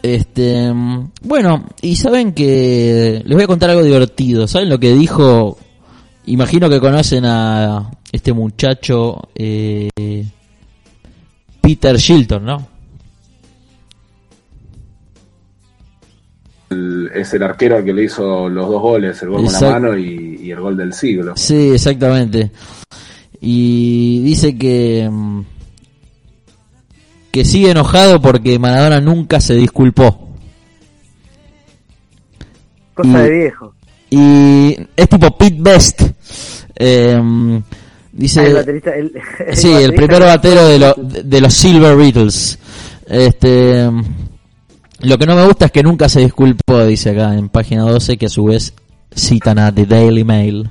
[0.02, 0.72] Este,
[1.22, 4.48] bueno, y saben que les voy a contar algo divertido.
[4.48, 5.58] ¿Saben lo que dijo?
[6.28, 9.90] Imagino que conocen a este muchacho eh,
[11.62, 12.75] Peter Shilton, ¿no?
[17.14, 19.98] Es el arquero al que le hizo los dos goles, el gol con la mano
[19.98, 21.34] y, el gol del siglo.
[21.36, 22.52] Sí, exactamente.
[23.42, 25.42] Y dice que mm,
[27.32, 30.30] que sigue enojado porque Maradona nunca se disculpó.
[32.94, 33.74] Cosa de viejo.
[34.10, 36.02] Y es tipo Pete Best.
[36.76, 37.62] Em,
[38.14, 38.64] dice, ah,
[38.96, 39.12] el
[39.54, 42.58] sí, el primer batero de, de los Silver Beatles.
[43.08, 43.90] Este
[45.02, 48.18] lo que no me gusta es que nunca se disculpó, dice acá en página 12,
[48.18, 48.74] que a su vez
[49.14, 50.70] citan a The Daily Mail.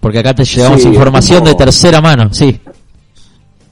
[0.00, 2.60] Porque acá te llevamos información de tercera mano, sí.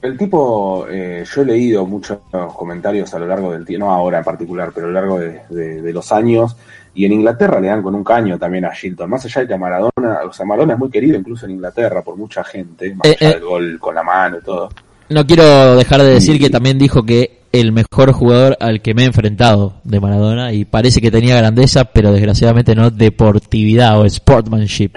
[0.01, 2.19] El tipo, eh, yo he leído muchos
[2.55, 5.91] comentarios a lo largo del tiempo, no ahora en particular, pero a lo largo de,
[5.91, 6.55] los años,
[6.93, 9.57] y en Inglaterra le dan con un caño también a Shilton, más allá de que
[9.57, 13.17] Maradona, o sea, Maradona es muy querido incluso en Inglaterra por mucha gente, más eh,
[13.19, 13.33] allá eh.
[13.33, 14.69] del gol con la mano y todo.
[15.09, 19.03] No quiero dejar de decir que también dijo que el mejor jugador al que me
[19.03, 24.91] he enfrentado de Maradona y parece que tenía grandeza, pero desgraciadamente no deportividad o sportsmanship.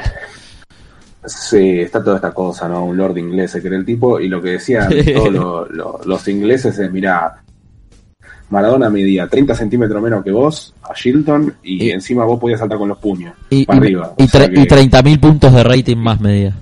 [1.24, 2.84] Sí, está toda esta cosa, ¿no?
[2.84, 5.68] Un lord inglés que era el tipo y lo que decían todos
[6.06, 7.42] los ingleses es, mira,
[8.50, 12.88] Maradona medía 30 centímetros menos que vos, a Shilton, y, encima vos podías saltar con
[12.88, 13.34] los puños.
[13.48, 14.14] Y, para arriba.
[14.18, 16.54] Y, 30.000 puntos de rating más medía.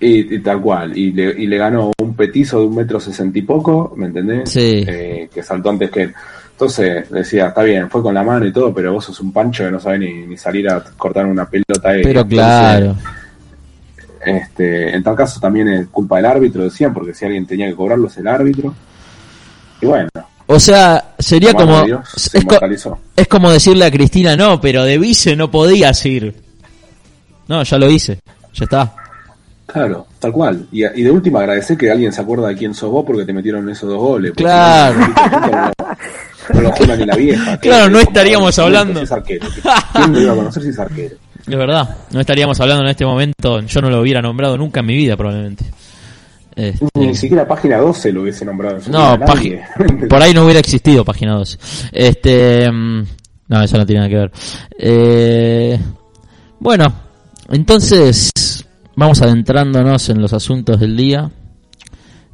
[0.00, 3.42] Y, tal cual, y le, y le ganó un petizo de un metro sesenta y
[3.42, 4.48] poco, ¿me entendés?
[4.48, 4.84] Sí.
[4.86, 6.14] Eh, que saltó antes que él.
[6.52, 9.64] Entonces decía, está bien, fue con la mano y todo, pero vos sos un pancho
[9.64, 11.90] que no sabe ni, salir a cortar una pelota.
[12.02, 12.96] Pero claro.
[14.24, 17.74] este, en tal caso también es culpa del árbitro, decían, porque si alguien tenía que
[17.74, 18.74] cobrarlo es el árbitro.
[19.80, 20.08] Y bueno.
[20.46, 21.80] O sea, sería como...
[21.82, 22.34] es,
[23.16, 26.34] es como decirle a Cristina, no, pero de vice no podías ir.
[27.46, 28.18] No, ya lo hice,
[28.52, 28.94] ya está.
[29.68, 30.66] Claro, tal cual.
[30.72, 33.68] Y, de última agradecer que alguien se acuerda de quién sos vos porque te metieron
[33.68, 34.32] esos dos goles.
[34.34, 34.98] Claro.
[36.54, 37.58] No, lo ni la vieja.
[37.58, 39.02] Claro, no estaríamos hablando.
[39.26, 41.16] ¿Quién lo iba a conocer si es arquero?
[41.46, 43.60] Es verdad, no estaríamos hablando en este momento.
[43.60, 45.66] Yo no lo hubiera nombrado nunca en mi vida, probablemente.
[46.56, 48.78] Este, ni siquiera página 12 lo hubiese nombrado.
[48.88, 49.18] no,
[50.08, 51.58] por ahí no hubiera existido página 12.
[51.92, 53.04] Este, mm,
[53.48, 54.32] no, eso no tiene nada que ver.
[54.78, 55.78] Eh,
[56.58, 56.90] bueno,
[57.50, 58.32] entonces
[58.98, 61.30] vamos adentrándonos en los asuntos del día.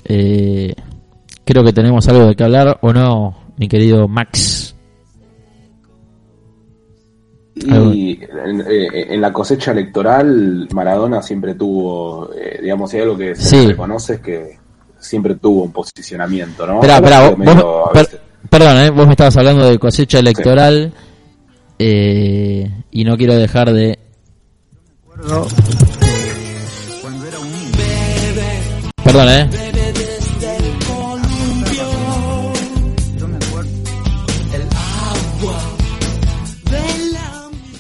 [0.03, 0.74] Eh,
[1.44, 4.74] creo que tenemos algo de que hablar, ¿o no, mi querido Max?
[7.55, 14.14] Y en, la cosecha electoral, Maradona siempre tuvo, digamos, si hay algo que se reconoce
[14.14, 14.59] es que
[14.98, 16.83] siempre tuvo un posicionamiento, ¿no?
[16.83, 17.00] Espera,
[18.48, 20.92] perdón, vos me estabas hablando de cosecha electoral
[21.79, 23.98] y no quiero dejar de
[29.04, 29.50] Perdón, eh.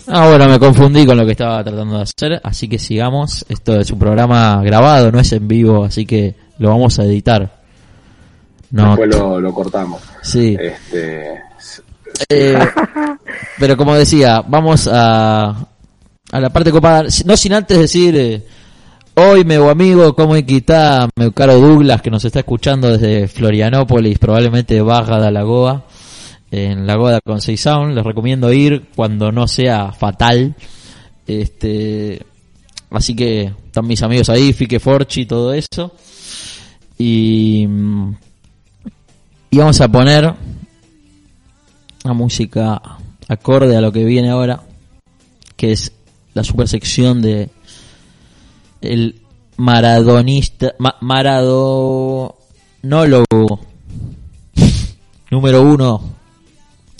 [0.06, 3.44] Ah, bueno, me confundí con lo que estaba tratando de hacer, así que sigamos.
[3.48, 7.50] Esto es un programa grabado, no es en vivo, así que lo vamos a editar.
[8.70, 8.96] No.
[8.96, 10.02] Después lo, cortamos.
[10.22, 10.56] Sí.
[10.60, 11.42] Este...
[12.28, 12.58] Eh,
[13.58, 15.66] pero como decía, vamos a,
[16.30, 18.46] a la parte copada, no sin antes decir, eh,
[19.16, 24.80] hoy meu amigo, ¿cómo está meu caro Douglas, que nos está escuchando desde Florianópolis, probablemente
[24.82, 25.86] Baja de Lagoa,
[26.50, 30.56] en Lagoa de Conceição, les recomiendo ir cuando no sea fatal,
[31.26, 32.22] este,
[32.90, 35.94] así que están mis amigos ahí, Fique Forchi, todo eso,
[36.98, 37.66] y,
[39.50, 40.34] y vamos a poner
[42.04, 42.80] una música
[43.28, 44.62] acorde a lo que viene ahora,
[45.56, 45.92] que es
[46.34, 47.48] la supersección de
[48.84, 49.20] el
[49.56, 52.34] maradonista, maradonólogo
[55.30, 56.00] número uno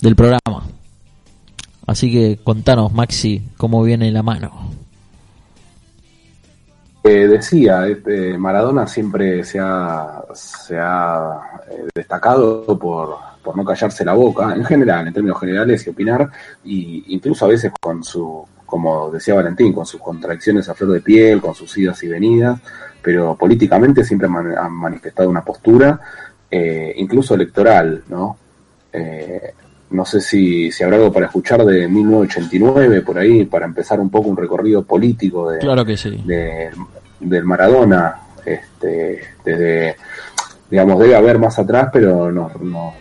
[0.01, 0.39] del programa.
[1.87, 4.71] Así que contanos, Maxi, cómo viene la mano.
[7.03, 14.03] Eh, decía, este, Maradona siempre se ha, se ha eh, destacado por, por no callarse
[14.03, 16.31] la boca, en general, en términos generales, y opinar,
[16.63, 18.43] y incluso a veces con su
[18.75, 22.59] como decía Valentín, con sus contradicciones a flor de piel, con sus idas y venidas,
[23.01, 25.97] pero políticamente siempre han manifestado una postura,
[26.51, 28.37] eh, incluso electoral, ¿no?
[28.91, 29.53] Eh,
[29.91, 34.09] no sé si, si habrá algo para escuchar de 1989, por ahí, para empezar un
[34.09, 36.21] poco un recorrido político de, claro que sí.
[37.21, 39.95] del Maradona, este, desde,
[40.69, 42.93] digamos, debe haber más atrás, pero no, no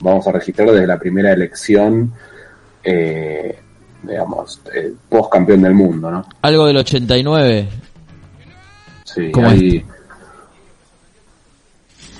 [0.00, 2.12] vamos a registrar desde la primera elección
[2.84, 3.58] eh,
[4.02, 6.24] digamos, eh, post campeón del mundo, ¿no?
[6.42, 7.68] Algo del 89.
[9.04, 9.84] Sí, ¿Cómo ahí...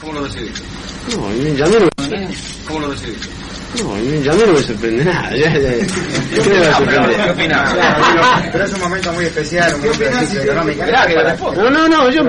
[0.00, 0.62] ¿Cómo lo decidiste?
[1.16, 1.88] No, ya no lo...
[2.66, 3.28] ¿Cómo lo decidiste?
[3.82, 5.30] No, ya no me sorprende nada.
[5.36, 5.70] Ya, ya,
[6.42, 7.24] ¿Qué me va a sorprender?
[7.24, 7.76] ¿Qué opinas?
[8.50, 10.82] Pero es un momento muy especial, un momento económico.
[11.54, 12.22] No, no, no, yo,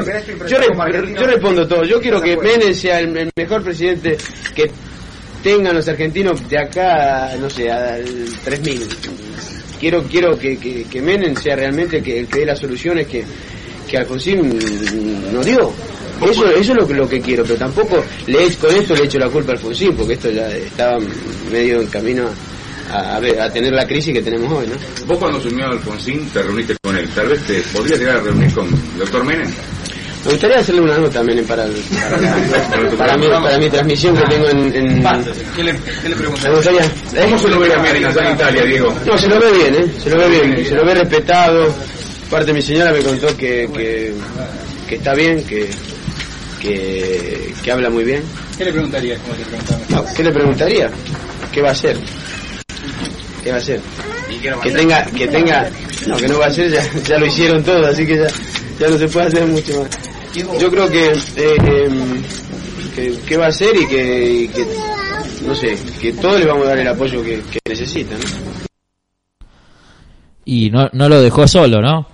[0.48, 0.58] yo,
[1.16, 1.84] yo respondo todo.
[1.86, 4.18] Yo quiero que Menem sea el mejor presidente
[4.54, 4.70] que
[5.42, 8.04] tengan los argentinos de acá, no sé, al
[8.44, 8.88] 3000
[9.80, 13.24] quiero quiero que, que, que Menem sea realmente que, el que dé las soluciones que,
[13.88, 14.60] que Alfonsín
[15.32, 15.72] nos dio.
[16.22, 19.30] Eso, eso es lo, lo que quiero, pero tampoco le con esto le echo la
[19.30, 20.98] culpa a Alfonsín, porque esto ya estaba
[21.50, 22.30] medio en camino
[22.92, 24.76] a, a, tener la crisis que tenemos hoy, ¿no?
[25.06, 28.54] Vos cuando asumió Alfonsín te reuniste con él, tal vez te podrías llegar a reunir
[28.54, 29.50] con el doctor Menem.
[30.26, 31.66] Me gustaría hacerle una nota también para,
[32.98, 34.76] para, mi, para mi transmisión que tengo en...
[34.76, 35.04] en...
[35.56, 36.82] ¿Qué le, qué le Me gustaría...
[37.24, 38.94] ¿Cómo se lo ve también en Italia, Diego?
[39.06, 39.94] No, se lo ve bien, ¿eh?
[40.04, 41.74] Se lo ve bien, se lo ve respetado.
[42.30, 44.14] Parte mi señora me contó que, que,
[44.90, 45.70] que está bien, que,
[46.60, 48.22] que, que, habla muy bien.
[48.58, 49.18] ¿Qué le preguntaría?
[49.88, 50.90] No, ¿Qué le preguntaría?
[51.52, 51.98] ¿Qué va a hacer?
[53.42, 53.80] ¿Qué va a hacer?
[54.62, 55.70] Que tenga, que tenga,
[56.08, 58.28] no, que no va a hacer, ya, ya lo hicieron todo, así que ya,
[58.80, 60.09] ya no se puede hacer mucho más.
[60.34, 62.22] Yo creo que, eh,
[63.28, 64.66] que, va a ser y que,
[65.46, 68.20] no sé, que todos le vamos a dar el apoyo que, necesitan.
[70.46, 72.06] Y no, no lo dejó solo, ¿no?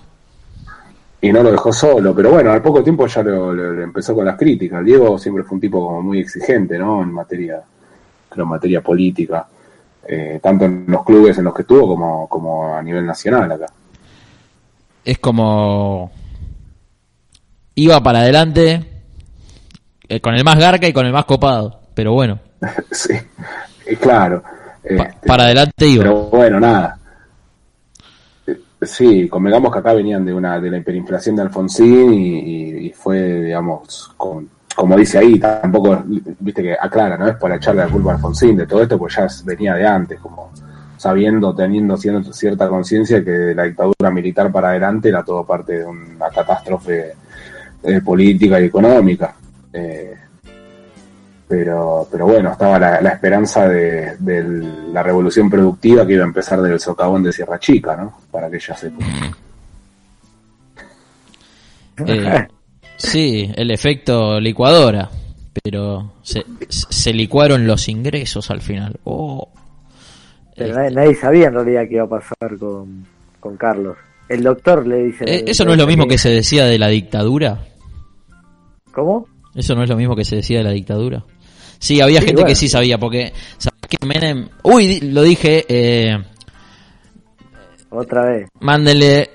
[1.20, 4.38] Y no lo dejó solo, pero bueno, al poco tiempo ya lo, empezó con las
[4.38, 4.84] críticas.
[4.84, 7.02] Diego siempre fue un tipo como muy exigente, ¿no?
[7.02, 7.60] En materia,
[8.28, 9.46] creo, en materia política,
[10.08, 13.66] eh, tanto en los clubes en los que estuvo como, como a nivel nacional acá.
[15.04, 16.10] Es como
[17.76, 18.84] iba para adelante
[20.08, 22.40] eh, con el más garca y con el más copado, pero bueno.
[22.90, 23.14] sí,
[24.00, 24.42] claro.
[24.82, 26.04] Este, para adelante iba.
[26.04, 26.98] Pero bueno, nada.
[28.82, 34.12] Sí, convengamos que acá venían de una de la hiperinflación de Alfonsín y, fue, digamos,
[34.16, 38.56] como dice ahí, tampoco, viste que aclara, no es para echarle la culpa a Alfonsín
[38.56, 40.52] de todo esto, pues ya venía de antes, como
[40.96, 46.28] sabiendo, teniendo cierta conciencia que la dictadura militar para adelante era todo parte de una
[46.28, 47.14] catástrofe
[47.86, 49.34] eh, política y económica.
[49.72, 50.14] Eh,
[51.48, 54.16] pero, pero bueno, estaba la, esperanza de,
[54.92, 58.18] la revolución productiva que iba a empezar del socavón de Sierra Chica, ¿no?
[58.30, 58.90] Para que ya se...
[62.04, 62.48] Eh,
[62.96, 65.08] sí, el efecto licuadora,
[65.62, 68.98] pero se, se licuaron los ingresos al final.
[69.04, 69.48] Oh.
[70.56, 73.06] Pero nadie, nadie, sabía en realidad qué iba a pasar con,
[73.38, 73.96] con Carlos.
[74.28, 75.24] El doctor le dice...
[75.26, 77.60] Eh, ¿Eso no es lo mismo que se decía de la dictadura?
[78.96, 79.26] ¿Cómo?
[79.54, 81.22] ¿Eso no es lo mismo que se decía de la dictadura?
[81.78, 84.48] Sí, había gente que sí sabía, porque ¿sabes que Menem...
[84.62, 85.66] Uy, lo dije...
[85.68, 86.16] Eh...
[87.90, 88.48] Otra vez.
[88.60, 89.28] Mándenle...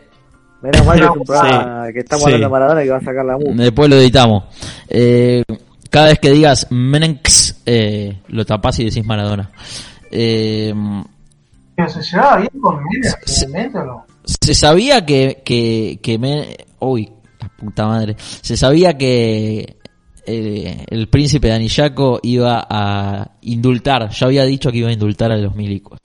[0.63, 3.01] Menos mal que, es un programa que estamos hablando de Maradona y que va a
[3.01, 3.53] sacar la música.
[3.53, 4.43] Después lo editamos.
[4.89, 5.43] Eh,
[5.91, 9.51] cada vez que digas Menenx, eh, lo tapás y decís Maradona.
[10.09, 10.73] Eh,
[11.87, 12.79] ¿Se llevaba bien con
[13.51, 14.05] Menem o no?
[14.23, 17.11] Se sabía que, que, que me, uy,
[17.61, 19.77] puta madre, se sabía que
[20.25, 25.31] eh, el príncipe de Anillaco iba a indultar, ya había dicho que iba a indultar
[25.31, 25.99] a los milicos.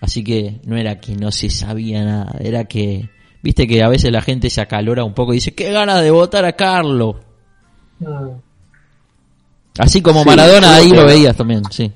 [0.00, 3.08] Así que no era que no se sabía nada, era que,
[3.42, 6.10] viste que a veces la gente se acalora un poco y dice, qué ganas de
[6.10, 7.16] votar a Carlos.
[8.00, 8.30] Mm.
[9.78, 11.90] Así como Maradona ahí lo veías también, sí.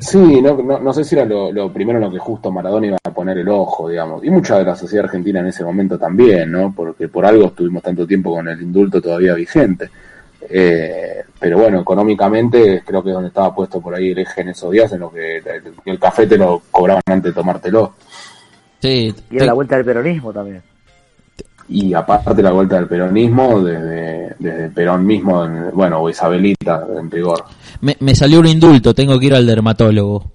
[0.00, 3.10] Sí, no, no, sé si era lo, primero en lo que justo Maradona iba a
[3.12, 4.24] poner el ojo, digamos.
[4.24, 6.72] Y mucha de la sociedad argentina en ese momento también, ¿no?
[6.74, 9.90] Porque por algo estuvimos tanto tiempo con el indulto todavía vigente.
[10.48, 14.48] Eh, pero bueno, económicamente creo que es donde estaba puesto por ahí el eje en
[14.50, 15.42] esos días, en lo que
[15.84, 17.94] el, café te lo cobraban antes de tomártelo.
[18.80, 19.14] Sí.
[19.30, 20.62] Y era la vuelta del peronismo también
[21.68, 27.44] y aparte la vuelta del peronismo desde, desde Perón mismo, bueno, o Isabelita en rigor.
[27.80, 30.32] Me, me salió un indulto, tengo que ir al dermatólogo.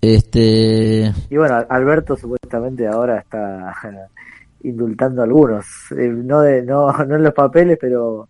[0.00, 1.12] Este...
[1.30, 3.74] Y bueno, Alberto supuestamente ahora está
[4.64, 8.28] indultando a algunos, eh, no, de, no, no en los papeles, pero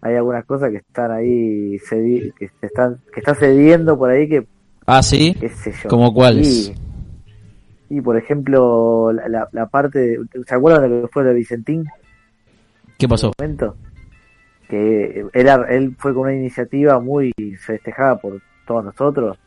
[0.00, 4.46] hay algunas cosas que están ahí, que, están, que está cediendo por ahí que...
[4.86, 5.36] Ah, sí.
[5.88, 6.72] ¿Como cuáles?
[7.90, 11.86] Y por ejemplo, la, la parte, ¿se acuerdan de lo que fue de Vicentín?
[12.98, 13.32] ¿Qué pasó?
[13.38, 13.76] Momento?
[14.68, 19.38] Que era, él fue con una iniciativa muy festejada por todos nosotros,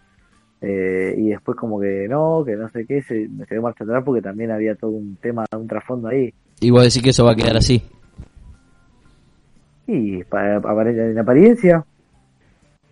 [0.61, 4.03] eh, y después como que no, que no sé qué, se, me quedé marcha atrás
[4.05, 6.31] porque también había todo un tema, un trasfondo ahí.
[6.59, 7.83] Y vos decís que eso va a quedar así.
[9.87, 11.83] Y para, en apariencia.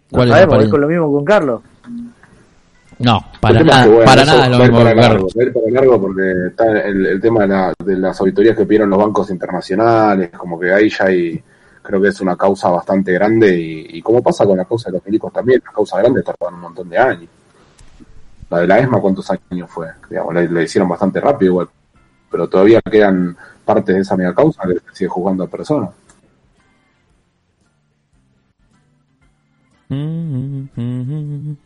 [0.09, 1.61] ¿Cuál es con lo mismo con Carlos.
[2.99, 7.47] No, para nada, para nada lo para largo, para largo porque está el, tema de,
[7.47, 11.41] la, de, las auditorías que pidieron los bancos internacionales, como que ahí ya hay,
[11.81, 14.97] creo que es una causa bastante grande y, y como pasa con la causa de
[14.97, 17.29] los milicos también, la causa grande tardan un montón de años.
[18.49, 19.87] La de la ESMA, ¿cuántos años fue?
[20.09, 21.69] Digamos, la, hicieron bastante rápido igual,
[22.29, 25.91] pero todavía quedan partes de esa mega causa que sigue jugando a personas.
[29.89, 31.57] Mm, mm, mm,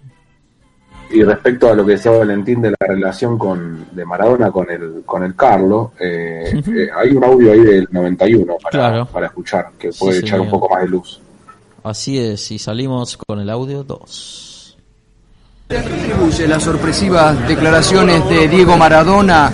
[1.14, 5.04] y respecto a lo que decía Valentín de la relación con de Maradona con el
[5.06, 9.92] con el Carlos, eh, eh, hay un audio ahí del 91 para, para escuchar, que
[9.92, 11.22] puede echar un poco más de luz.
[11.84, 14.78] Así es, y salimos con el audio 2.
[15.70, 19.52] ¿A qué atribuye las sorpresivas declaraciones de Diego Maradona?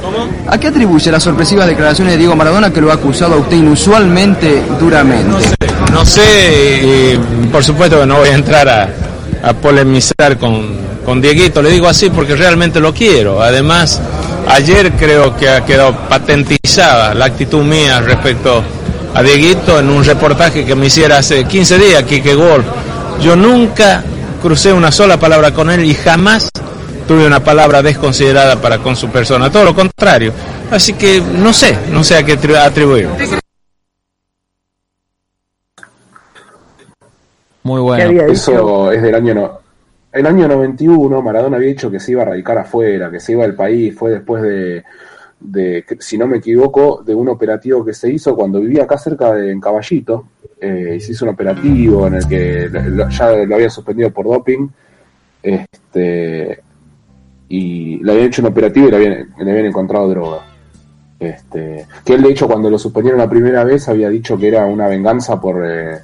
[0.48, 3.58] ¿A qué atribuye las sorpresivas declaraciones de Diego Maradona que lo ha acusado a usted
[3.58, 5.48] inusualmente duramente?
[5.92, 8.90] No sé, y por supuesto que no voy a entrar a,
[9.44, 10.68] a polemizar con,
[11.06, 13.42] con Dieguito, le digo así porque realmente lo quiero.
[13.42, 14.00] Además,
[14.48, 18.64] ayer creo que ha quedado patentizada la actitud mía respecto
[19.14, 22.66] a Dieguito en un reportaje que me hiciera hace 15 días, Kike Wolf.
[23.22, 24.04] Yo nunca
[24.42, 26.50] crucé una sola palabra con él y jamás
[27.08, 30.32] tuve una palabra desconsiderada para con su persona, todo lo contrario.
[30.72, 33.08] Así que no sé, no sé a qué atribuir.
[37.70, 38.24] Muy bueno.
[38.24, 39.60] Eso es del año no,
[40.12, 43.46] el año 91 Maradona había dicho que se iba a radicar afuera, que se iba
[43.46, 44.84] al país, fue después de,
[45.40, 49.34] de si no me equivoco, de un operativo que se hizo cuando vivía acá cerca
[49.34, 52.72] de en Caballito, eh, y se hizo un operativo en el que
[53.12, 54.68] ya lo había suspendido por doping,
[55.44, 56.64] este
[57.50, 60.40] y le habían hecho un operativo y le habían, encontrado droga.
[61.20, 64.66] Este, que él de hecho cuando lo suspendieron la primera vez había dicho que era
[64.66, 66.00] una venganza por eh,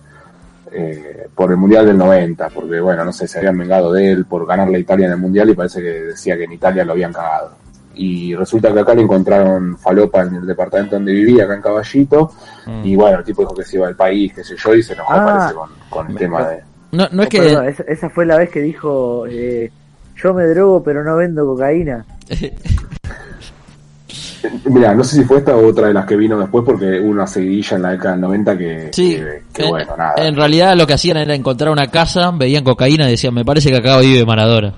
[0.75, 4.25] eh, por el Mundial del 90, porque bueno, no sé, se habían vengado de él
[4.25, 6.93] por ganar la Italia en el Mundial y parece que decía que en Italia lo
[6.93, 7.51] habían cagado.
[7.95, 12.31] Y resulta que acá le encontraron falopa en el departamento donde vivía, acá en Caballito,
[12.65, 12.85] mm.
[12.85, 14.93] y bueno, el tipo dijo que se iba al país, qué sé yo, y se
[14.93, 15.53] enojó ah.
[15.89, 16.63] con, el tema de...
[16.91, 17.73] No, no es que...
[17.87, 19.71] esa, fue la vez que dijo, eh,
[20.15, 22.05] yo me drogo pero no vendo cocaína.
[24.65, 27.09] Mira, no sé si fue esta o otra de las que vino después, porque hubo
[27.09, 28.89] una seguidilla en la década del 90 que.
[28.93, 29.19] Sí,
[29.69, 30.13] bueno, nada.
[30.17, 33.69] En realidad lo que hacían era encontrar una casa, veían cocaína y decían, me parece
[33.69, 34.73] que acá vive Maradona.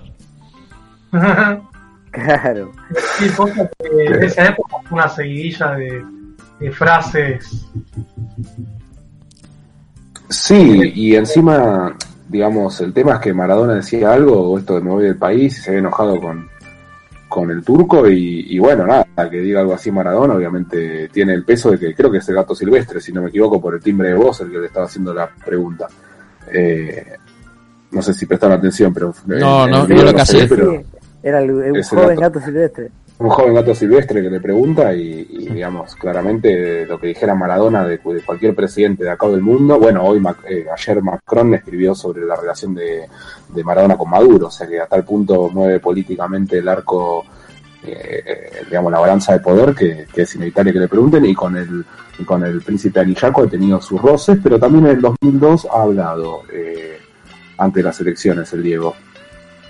[2.12, 2.72] claro.
[3.18, 3.30] Sí,
[3.80, 6.04] que en esa época fue una seguidilla de,
[6.60, 7.66] de frases.
[10.30, 11.96] Sí, y encima
[12.28, 15.58] digamos, el tema es que Maradona decía algo, o esto de me voy del país,
[15.58, 16.50] y se había enojado con,
[17.28, 21.72] con el turco, y, bueno, nada, que diga algo así Maradona, obviamente tiene el peso
[21.72, 24.10] de que creo que es el gato silvestre, si no me equivoco, por el timbre
[24.10, 25.88] de voz el que le estaba haciendo la pregunta.
[26.52, 27.16] Eh,
[27.92, 29.14] no sé si prestaron atención, pero...
[29.26, 30.84] No, no, no, lo que pero
[31.22, 35.96] Era el, un joven gato silvestre un joven gato silvestre que le pregunta y, digamos,
[35.96, 40.66] claramente lo que dijera Maradona de, cualquier presidente de acá del mundo, bueno, hoy eh,
[40.72, 43.08] ayer Macron escribió sobre la relación de,
[43.64, 47.26] Maradona con Maduro, o sea que a tal punto mueve políticamente el arco,
[47.84, 51.58] eh, eh, digamos, la balanza de poder que, es inevitable que le pregunten y con
[51.58, 51.86] el
[52.26, 56.42] con el príncipe Anillaco ha tenido sus roces, pero también en el 2002 ha hablado
[57.60, 58.96] ante las elecciones el Diego.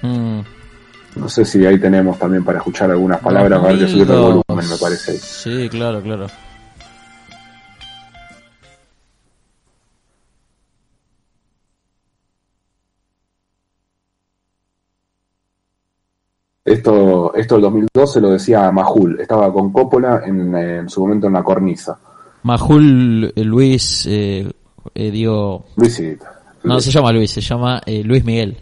[0.01, 0.39] Mm.
[1.17, 4.17] No sé si ahí tenemos también para escuchar algunas palabras, a ver que subir el
[4.17, 5.17] volumen, me parece.
[5.17, 6.27] Sí, claro, claro.
[16.63, 21.41] Esto, esto el 2012 lo decía Majul, estaba con Coppola en, su momento en la
[21.41, 21.97] cornisa.
[22.43, 24.51] Majul, eh, Luis, eh,
[24.93, 25.65] eh, digo...
[25.77, 26.01] Luis,
[26.63, 28.57] No, se llama Luis, se llama eh, Luis Miguel.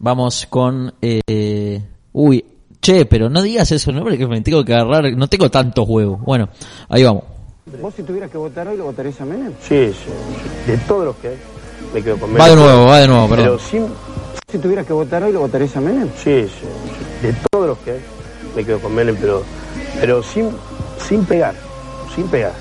[0.00, 0.94] Vamos con...
[1.02, 1.82] Eh,
[2.12, 2.44] uy,
[2.80, 4.02] che, pero no digas eso, ¿no?
[4.02, 5.12] Porque me tengo que agarrar...
[5.16, 6.20] No tengo tantos huevos.
[6.20, 6.48] Bueno,
[6.88, 7.24] ahí vamos.
[7.82, 9.52] ¿Vos si tuvieras que votar hoy lo votarías a Menem?
[9.60, 10.70] Sí, sí.
[10.70, 11.36] De todos los que hay,
[11.92, 12.42] me quedo con Menem.
[12.42, 13.44] Va de nuevo, va de nuevo, perdón.
[13.44, 13.86] Pero sin...
[14.50, 16.08] Si tuvieras que votar hoy lo votarías a Menem?
[16.16, 17.26] Sí, sí.
[17.26, 18.00] De todos los que hay,
[18.56, 19.42] me quedo con Menem, pero,
[20.00, 20.50] pero sin,
[21.06, 21.54] sin pegar.
[22.14, 22.52] Sin pegar.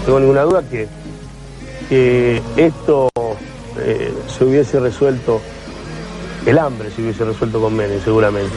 [0.00, 0.88] No tengo ninguna duda que,
[1.88, 3.08] que esto
[3.78, 5.40] eh, se hubiese resuelto
[6.46, 8.54] el hambre si hubiese resuelto con Menem, seguramente.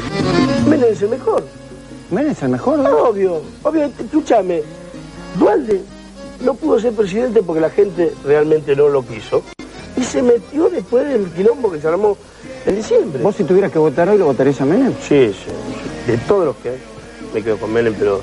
[0.67, 1.43] Menem es el mejor.
[2.11, 4.61] Menem es el mejor, Obvio, obvio, escúchame.
[5.37, 5.81] Dualde
[6.41, 9.43] no pudo ser presidente porque la gente realmente no lo quiso.
[9.97, 12.17] Y se metió después del quilombo que se armó
[12.65, 13.21] en diciembre.
[13.21, 14.93] ¿Vos si tuvieras que votar hoy lo votarías a Menem?
[15.01, 16.11] Sí, sí.
[16.11, 16.79] De todos los que hay,
[17.33, 18.21] me quedo con Menem, pero,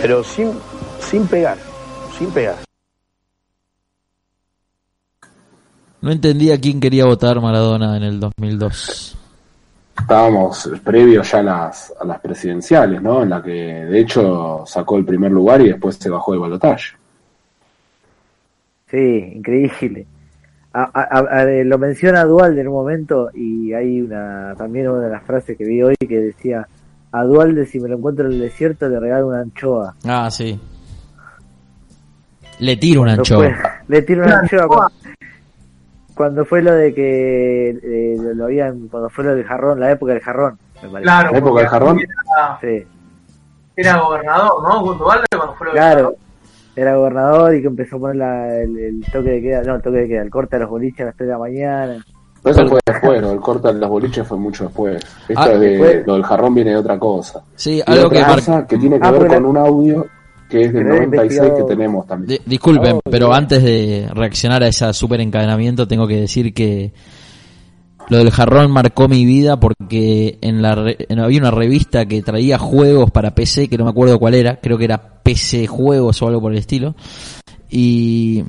[0.00, 0.52] pero sin,
[1.00, 1.58] sin pegar,
[2.18, 2.56] sin pegar.
[6.02, 9.16] No entendía quién quería votar Maradona en el 2002.
[10.00, 13.22] Estábamos previo ya a las, a las presidenciales, ¿no?
[13.22, 16.96] En la que de hecho sacó el primer lugar y después se bajó de balotaje.
[18.90, 20.06] Sí, increíble.
[21.64, 25.64] lo menciona Dualde en un momento y hay una también una de las frases que
[25.64, 26.66] vi hoy que decía
[27.12, 29.94] a Dualde si me lo encuentro en el desierto le regalo una anchoa.
[30.04, 30.58] Ah, sí.
[32.58, 33.54] Le tiro una anchoa.
[33.86, 34.90] le tiro una anchoa
[36.14, 40.12] cuando fue lo de que eh, lo habían, cuando fue lo del jarrón, la época
[40.12, 41.02] del jarrón, me parece.
[41.02, 41.98] Claro, la época del jarrón.
[42.00, 42.86] Era, sí.
[43.76, 44.82] era gobernador, ¿no?
[44.82, 46.14] Cuando fue lo Claro,
[46.76, 50.08] era gobernador y que empezó a poner el, toque de queda, no, el toque de
[50.08, 52.04] queda, el corte de los boliches a las 3 de la mañana.
[52.44, 54.96] eso fue después, el corte de los boliches fue mucho después.
[55.28, 57.42] Esto ah, de, lo del jarrón viene de otra cosa.
[57.54, 58.24] Sí, algo que,
[58.68, 60.06] que tiene que ah, ver con un audio
[60.52, 62.42] que es del 96 que tenemos también.
[62.44, 66.92] disculpen, pero antes de reaccionar a ese super encadenamiento tengo que decir que
[68.10, 73.10] lo del jarrón marcó mi vida porque en la había una revista que traía juegos
[73.10, 76.42] para PC, que no me acuerdo cuál era, creo que era PC Juegos o algo
[76.42, 76.94] por el estilo,
[77.70, 78.44] y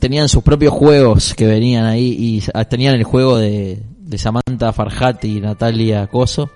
[0.00, 5.24] tenían sus propios juegos que venían ahí y tenían el juego de, de Samantha Farhat
[5.26, 6.50] y Natalia Coso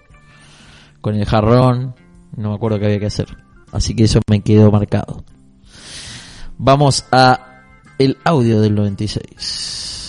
[1.00, 1.94] con el jarrón,
[2.36, 3.47] no me acuerdo qué había que hacer.
[3.72, 5.24] Así que eso me quedó marcado.
[6.56, 7.62] Vamos a
[7.98, 10.08] el audio del 96.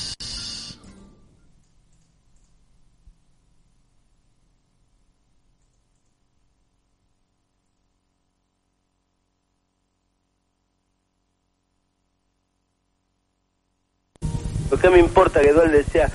[14.70, 16.10] ¿Por qué me importa que Dualde sea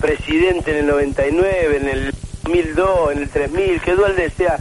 [0.00, 3.80] presidente en el 99, en el 2002, en el 3000?
[3.80, 4.58] Que Dualde sea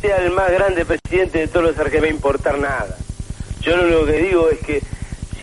[0.00, 2.96] sea el más grande presidente de todos los argentinos, me importar nada.
[3.60, 4.82] Yo lo único que digo es que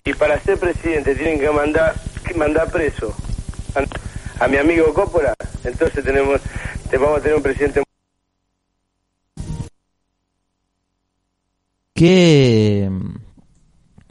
[0.03, 1.95] si para ser presidente tienen que mandar,
[2.25, 3.13] que mandar preso
[4.39, 5.33] a, mi amigo Coppola,
[5.63, 6.41] entonces tenemos,
[6.89, 7.83] te vamos a tener un presidente.
[11.93, 12.89] Qué,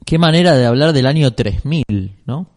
[0.04, 2.48] qué manera de hablar del año 3000, ¿no?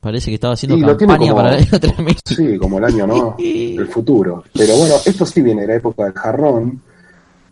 [0.00, 2.16] Parece que estaba haciendo campaña para el año 3000.
[2.24, 3.36] Sí, como el año, ¿no?
[3.38, 4.44] el futuro.
[4.54, 6.82] Pero bueno, esto sí viene de la época del jarrón,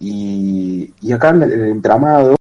[0.06, 2.36] y, acá el, entramado,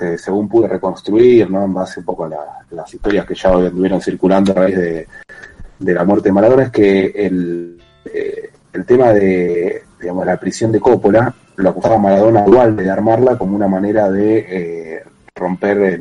[0.00, 1.64] eh, según pude reconstruir, ¿no?
[1.64, 2.30] en base un poco a
[2.70, 7.06] las historias que ya estuvieron circulando a través de, la muerte de Maradona, es que
[7.06, 12.90] el, eh, el tema de digamos, la prisión de Coppola lo acusaba Maradona igual de
[12.90, 15.02] armarla como una manera de eh,
[15.34, 16.00] romper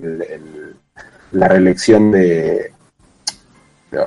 [1.32, 2.72] la reelección de,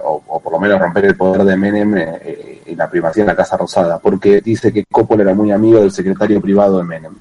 [0.03, 3.37] o, por lo menos romper el poder de Menem eh, y la primacía en la
[3.37, 7.15] Casa Rosada, porque dice que Coppola era muy amigo del secretario privado de Menem.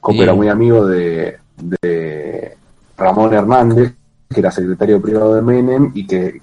[0.00, 2.56] Coppola era muy amigo de, de
[2.96, 3.94] Ramón Hernández,
[4.28, 6.40] que era secretario privado de Menem y que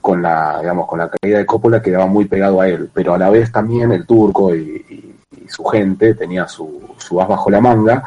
[0.00, 3.18] con la, digamos, con la caída de Coppola quedaba muy pegado a él, pero a
[3.18, 5.12] la vez también el turco y,
[5.48, 8.02] su gente tenía su, su as bajo la manga,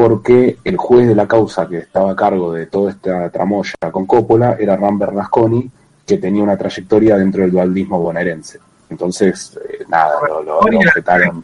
[0.00, 4.06] porque el juez de la causa que estaba a cargo de toda esta tramoya con
[4.06, 5.70] Coppola era Ram Bernasconi,
[6.06, 8.60] que tenía una trayectoria dentro del dualdismo bonaerense.
[8.88, 11.42] Entonces, eh, nada, lo, lo,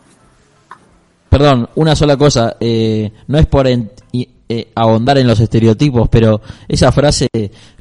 [1.28, 6.90] Perdón, una sola cosa, eh, no es por eh, ahondar en los estereotipos, pero esa
[6.92, 7.28] frase,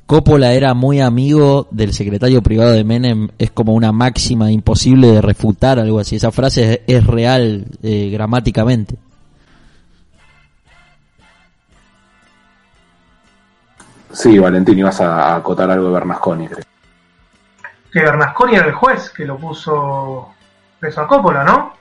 [0.06, 5.22] Coppola era muy amigo del secretario privado de Menem, es como una máxima imposible de
[5.22, 6.18] refutar, algo así.
[6.18, 8.98] Esa frase es, real gramáticamente.
[14.16, 16.64] Sí, Valentín, ibas a, acotar algo de Bernasconi, creo.
[17.92, 20.30] Que Bernasconi era el juez que lo puso
[20.80, 21.74] preso a Coppola, ¿no?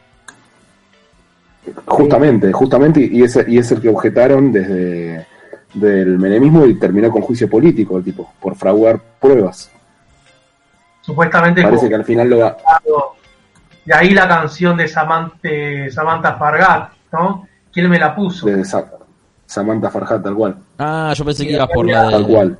[1.86, 5.26] Justamente, justamente, y es, y es el que objetaron desde
[5.74, 9.70] del menemismo y terminó con juicio político el tipo, por fraguar pruebas.
[11.00, 12.56] Supuestamente parece que al final lo
[13.86, 15.48] Y ahí la canción de Samantha,
[15.90, 17.46] Samantha Fargat, ¿no?
[17.72, 18.46] ¿Quién me la puso?
[18.46, 18.64] De
[19.46, 20.56] Samantha Farhat, tal cual.
[20.78, 22.10] Ah, yo pensé que ibas por la de...
[22.10, 22.58] Tal cual.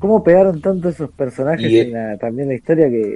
[0.00, 3.14] ¿Cómo pegaron tanto esos personajes en la, también la historia que,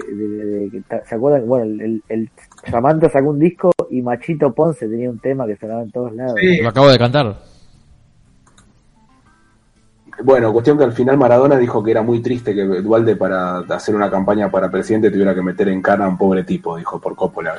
[1.08, 1.46] se acuerdan?
[1.46, 2.30] Bueno, el, el,
[2.70, 6.36] Samantha sacó un disco y Machito Ponce tenía un tema que sonaba en todos lados.
[6.62, 7.34] Lo acabo de cantar.
[10.22, 13.94] Bueno, cuestión que al final Maradona dijo que era muy triste que Dualde para hacer
[13.94, 17.16] una campaña para presidente tuviera que meter en cara a un pobre tipo, dijo por
[17.16, 17.54] Coppola.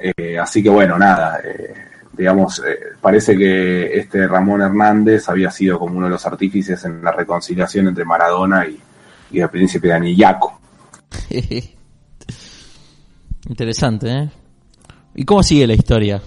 [0.00, 1.40] Eh, así que bueno, nada.
[1.44, 1.74] Eh,
[2.12, 7.02] digamos, eh, parece que este Ramón Hernández había sido como uno de los artífices en
[7.02, 8.80] la reconciliación entre Maradona y,
[9.32, 10.60] el príncipe de Anillaco.
[13.48, 14.30] Interesante, ¿eh?
[15.14, 16.22] ¿Y cómo sigue la historia?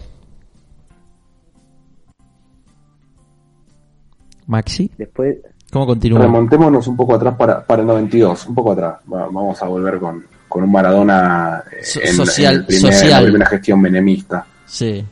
[4.45, 4.91] Maxi.
[4.97, 5.37] Después.
[5.71, 6.19] ¿Cómo continúa?
[6.19, 8.99] Remontémonos un poco atrás para, para el 92, un poco atrás.
[9.05, 14.45] vamos a volver con, con un Maradona eh, en, social, en la primera gestión menemista.
[14.65, 15.05] Sí.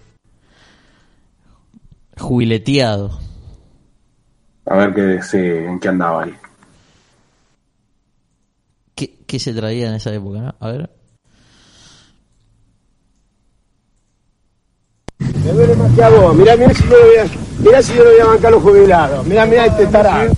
[2.17, 3.19] Jubileteado.
[4.65, 6.35] A ver qué, sí, en qué andaba ahí.
[8.95, 10.55] ¿Qué, ¿Qué, se traía en esa época?
[10.59, 10.89] A ver.
[15.19, 16.35] Me duele más que a vos.
[16.35, 17.25] Mirá, mirá si yo lo voy a,
[17.59, 19.25] mirá si yo lo voy a bancar los jubilados.
[19.27, 20.33] Mirá, mirá este tarado.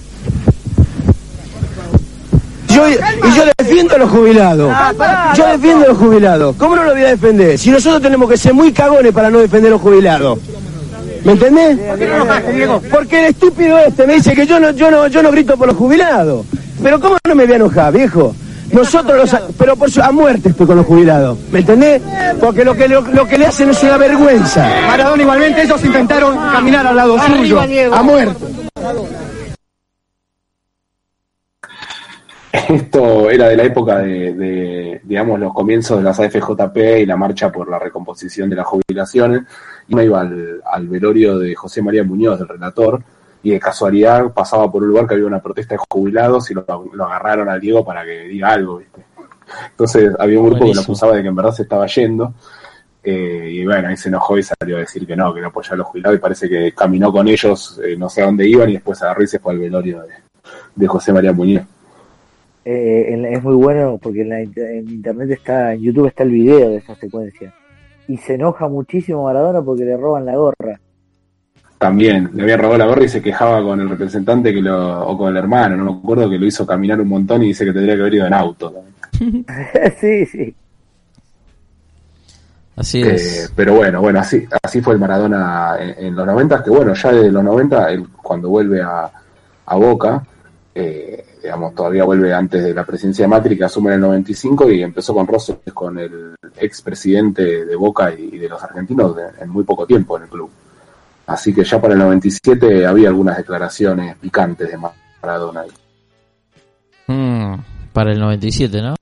[2.87, 4.73] Yo, y yo defiendo a los jubilados.
[5.35, 6.55] Yo defiendo a los jubilados.
[6.57, 7.57] ¿Cómo no lo voy a defender?
[7.57, 10.39] Si nosotros tenemos que ser muy cagones para no defender a los jubilados.
[11.23, 11.77] ¿Me entendés?
[12.91, 15.67] Porque el estúpido este me dice que yo no, yo no, yo no grito por
[15.67, 16.45] los jubilados.
[16.81, 18.33] Pero ¿cómo no me voy a enojar, viejo?
[18.71, 22.01] Nosotros los, pero por su, a muerte estoy con los jubilados, ¿me entendés?
[22.39, 24.67] Porque lo que, lo, que le hacen es una vergüenza.
[24.87, 28.45] Maradona igualmente ellos intentaron caminar al lado suyo, a muerte.
[32.69, 37.51] Esto era de la época de, digamos, los comienzos de las AFJP y la marcha
[37.51, 39.41] por la recomposición de las jubilaciones
[39.87, 43.01] me iba al, velorio de José María Muñoz, del relator,
[43.41, 46.63] y de casualidad pasaba por un lugar que había una protesta de jubilados y lo,
[47.03, 49.03] agarraron al Diego para que diga algo, ¿viste?
[49.71, 52.35] Entonces había un grupo que lo acusaba de que en verdad se estaba yendo,
[53.03, 55.73] eh, y bueno, ahí se enojó y salió a decir que no, que no apoyaba
[55.73, 58.69] a los jubilados, y parece que caminó con ellos, eh, no sé a dónde iban,
[58.69, 60.03] y después agarró y se fue al velorio
[60.75, 61.63] de, José María Muñoz.
[62.65, 66.77] Eh, es muy bueno porque en, en internet está, en YouTube está el video de
[66.77, 67.53] esa secuencia
[68.09, 70.79] y se enoja muchísimo Maradona porque le roban la gorra.
[71.77, 75.15] También, le había robado la gorra y se quejaba con el representante que lo, o
[75.15, 77.71] con el hermano, no me acuerdo, que lo hizo caminar un montón y dice que
[77.71, 78.83] tendría que haber ido en auto.
[79.99, 80.55] sí, sí.
[82.75, 83.45] Así es.
[83.45, 87.11] Eh, pero bueno, bueno, así, así fue el Maradona en, los 90, que bueno, ya
[87.11, 87.89] de los 90,
[88.23, 89.11] cuando vuelve a,
[89.67, 90.23] a Boca,
[90.73, 94.69] eh, digamos, todavía vuelve antes de la presidencia de Macri, que asume en el 95
[94.69, 99.63] y empezó con roces con el expresidente de Boca y, de los argentinos en muy
[99.63, 100.47] poco tiempo en el club.
[101.25, 105.71] Así que ya para el 97 había algunas declaraciones picantes de Maradona ahí.
[107.07, 107.55] Mm,
[107.93, 108.93] para el 97, ¿no?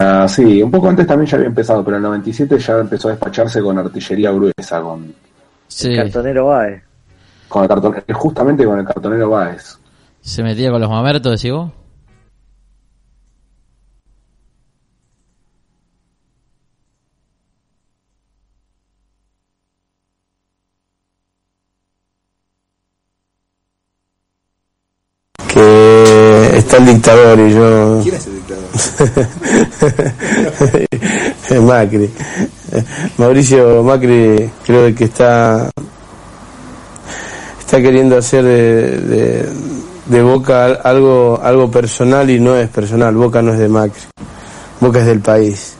[0.00, 3.06] Ah, sí, un poco antes también ya había empezado, pero en el 97 ya empezó
[3.06, 5.14] a despacharse con artillería gruesa, con
[5.84, 6.82] el cartonero Baez.
[7.46, 9.78] Con el cartonero, justamente con el cartonero Baez.
[10.26, 11.70] ¿Se metía con los mamertos, decís vos?
[25.46, 28.00] Que está el dictador y yo...
[28.02, 28.64] ¿Quién es el dictador?
[31.62, 32.10] Macri.
[33.16, 35.70] Mauricio Macri creo que está...
[37.60, 43.14] Está queriendo hacer de Boca algo algo personal y no es personal.
[43.14, 44.02] Boca no es de Macri.
[44.80, 45.74] Boca es del país.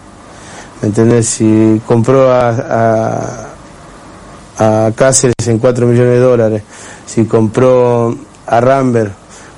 [0.83, 1.27] ¿Me entendés?
[1.27, 3.47] Si compró a,
[4.59, 6.63] a, a Cáceres en 4 millones de dólares,
[7.07, 8.17] si compró
[8.47, 9.13] a Rambert,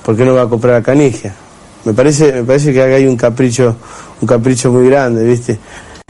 [0.05, 1.35] ¿por qué no va a comprar a Canigia?
[1.85, 3.77] Me parece, me parece que hay un capricho,
[4.21, 5.59] un capricho muy grande, ¿viste?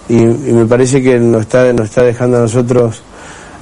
[0.08, 3.02] Y, me parece que nos está, nos está dejando a nosotros,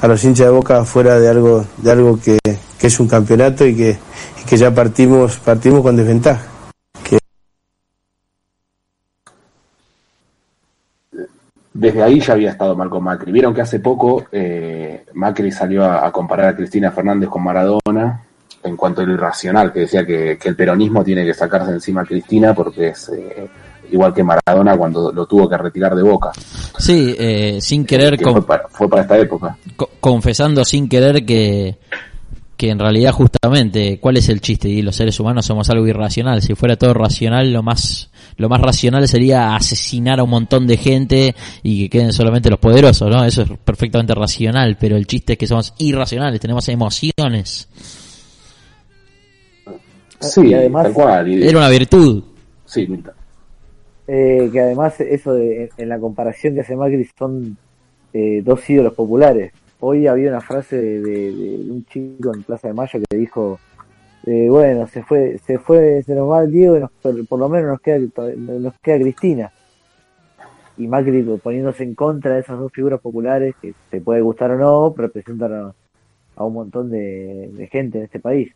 [0.01, 2.38] a los hinchas de boca, fuera de algo, de algo que,
[2.78, 3.99] que es un campeonato y que,
[4.47, 6.57] que ya partimos, partimos con desventaja.
[11.78, 13.32] desde ahí ya había estado mal con Macri.
[13.32, 18.22] Vieron que hace poco eh, Macri salió a, comparar a Cristina Fernández con Maradona
[18.62, 22.05] en cuanto a lo irracional, que decía que, el peronismo tiene que sacarse encima a
[22.05, 23.47] Cristina porque es eh,
[23.92, 26.32] igual que Maradona cuando lo tuvo que retirar de boca.
[26.78, 28.18] Sí, eh, sin querer...
[28.20, 28.32] Fue
[28.70, 29.57] fue, para, esta época.
[30.01, 31.78] confesando sin querer que
[32.57, 36.42] que en realidad justamente cuál es el chiste y los seres humanos somos algo irracional.
[36.42, 40.76] Si fuera todo racional lo más lo más racional sería asesinar a un montón de
[40.76, 45.34] gente y que queden solamente los poderosos no eso es perfectamente racional pero el chiste
[45.34, 47.68] es que somos irracionales tenemos emociones.
[50.20, 52.24] Sí además tal cual era una virtud.
[52.64, 52.88] Sí
[54.09, 57.57] eh, que además eso de, en la comparación que hace Macri son
[58.12, 63.01] eh, dos ídolos populares Hoy había una frase de, un chico en Plaza de Mayo
[63.09, 63.59] que dijo,
[64.24, 67.72] eh, bueno, se fue, se fue, se nos va el Diego y por, lo menos
[67.72, 67.99] nos queda,
[68.37, 69.53] nos queda Cristina.
[70.79, 74.59] Y Macri poniéndose en contra de esas dos figuras populares, que se puede gustar o
[74.59, 75.53] no, representan
[76.37, 78.53] a, un montón de, gente en este país.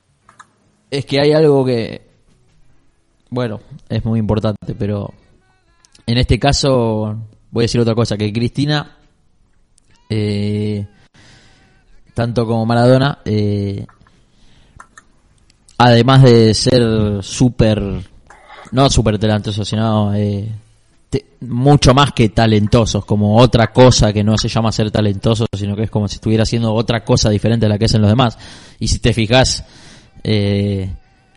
[0.90, 2.02] Es que hay algo que,
[3.30, 5.12] bueno, es muy importante, pero
[6.06, 7.16] en este caso
[7.50, 8.96] voy a decir otra cosa, que Cristina
[10.10, 10.86] eh,
[12.14, 13.86] tanto como Maradona, eh,
[15.78, 17.82] además de ser súper,
[18.72, 20.48] no súper talentosos, sino eh,
[21.40, 25.84] mucho más que talentosos, como otra cosa que no se llama ser talentoso, sino que
[25.84, 28.38] es como si estuviera haciendo otra cosa diferente a la que hacen los demás.
[28.78, 29.64] Y si te fijas,
[30.22, 30.90] eh,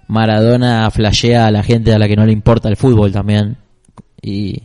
[0.08, 3.58] Maradona flashea a la gente a la que no le importa el fútbol también.
[4.22, 4.64] Y,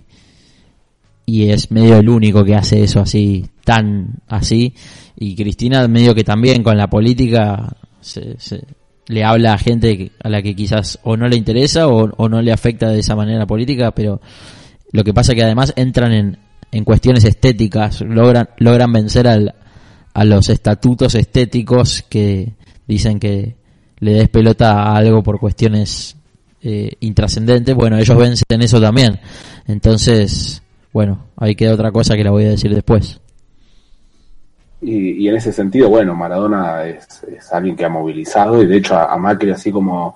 [1.25, 4.75] y es medio el único que hace eso así, tan así
[5.21, 8.37] y Cristina medio que también con la política se,
[9.09, 12.53] le habla a gente a la que quizás o no le interesa o, no le
[12.53, 14.21] afecta de esa manera política, pero
[14.93, 16.39] lo que pasa que además entran en,
[16.71, 19.55] en cuestiones estéticas, logran, logran vencer al,
[20.15, 22.55] a los estatutos estéticos que
[22.87, 23.57] dicen que
[23.99, 26.17] le des pelota a algo por cuestiones
[26.63, 29.19] eh, intrascendentes, bueno, ellos vencen eso también.
[29.67, 30.63] Entonces,
[30.93, 33.21] bueno, ahí queda otra cosa que la voy a decir después.
[34.81, 39.17] Y, en ese sentido, bueno, Maradona es, alguien que ha movilizado y de hecho a,
[39.17, 40.15] Macri, así como,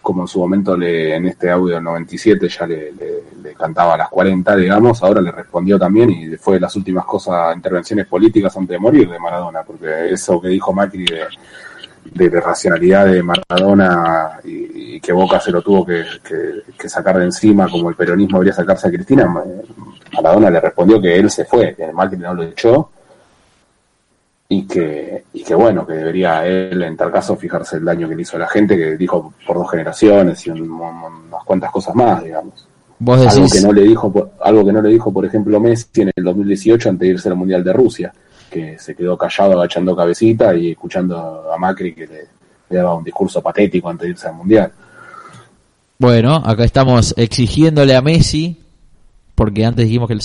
[0.00, 2.92] como en su momento le, en este audio del 97 ya le,
[3.58, 8.06] cantaba a las 40, digamos, ahora le respondió también y fue las últimas cosas, intervenciones
[8.06, 13.22] políticas antes de morir de Maradona, porque eso que dijo Macri de, de, racionalidad de
[13.22, 16.04] Maradona y, que Boca se lo tuvo que,
[16.78, 19.32] que, sacar de encima como el peronismo debería sacarse a Cristina,
[20.12, 22.90] Maradona le respondió que él se fue, que Macri no lo echó
[24.48, 28.14] y que, y que bueno, que debería él en tal caso fijarse el daño que
[28.14, 32.22] le hizo a la gente, que dijo por dos generaciones y unas cuantas cosas más,
[32.22, 32.68] digamos.
[33.06, 36.24] Algo que no le dijo, algo que no le dijo, por ejemplo, Messi en el
[36.24, 38.12] 2018 antes de irse al Mundial de Rusia,
[38.50, 42.28] que se quedó callado agachando cabecita y escuchando a Macri que le,
[42.70, 44.72] daba un discurso patético antes de irse al Mundial.
[45.98, 48.60] Bueno, acá estamos exigiéndole a Messi,
[49.34, 50.22] porque antes dijimos que el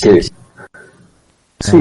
[1.61, 1.77] Sí,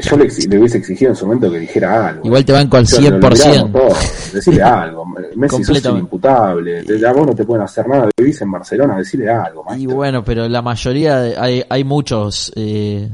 [0.00, 2.24] yo le, hubiese exigido en su momento que dijera algo.
[2.24, 4.32] Igual te van con 100%.
[4.32, 5.04] decirle algo.
[5.34, 6.84] Messi es imputable.
[7.04, 8.08] A vos no te pueden hacer nada.
[8.16, 9.64] Vivís en Barcelona, decirle algo.
[9.76, 13.10] Y bueno, pero la mayoría, hay, hay muchos, eh,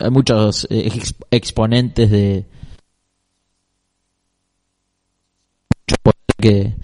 [0.00, 0.90] hay muchos eh,
[1.30, 2.46] exponentes de
[6.36, 6.74] que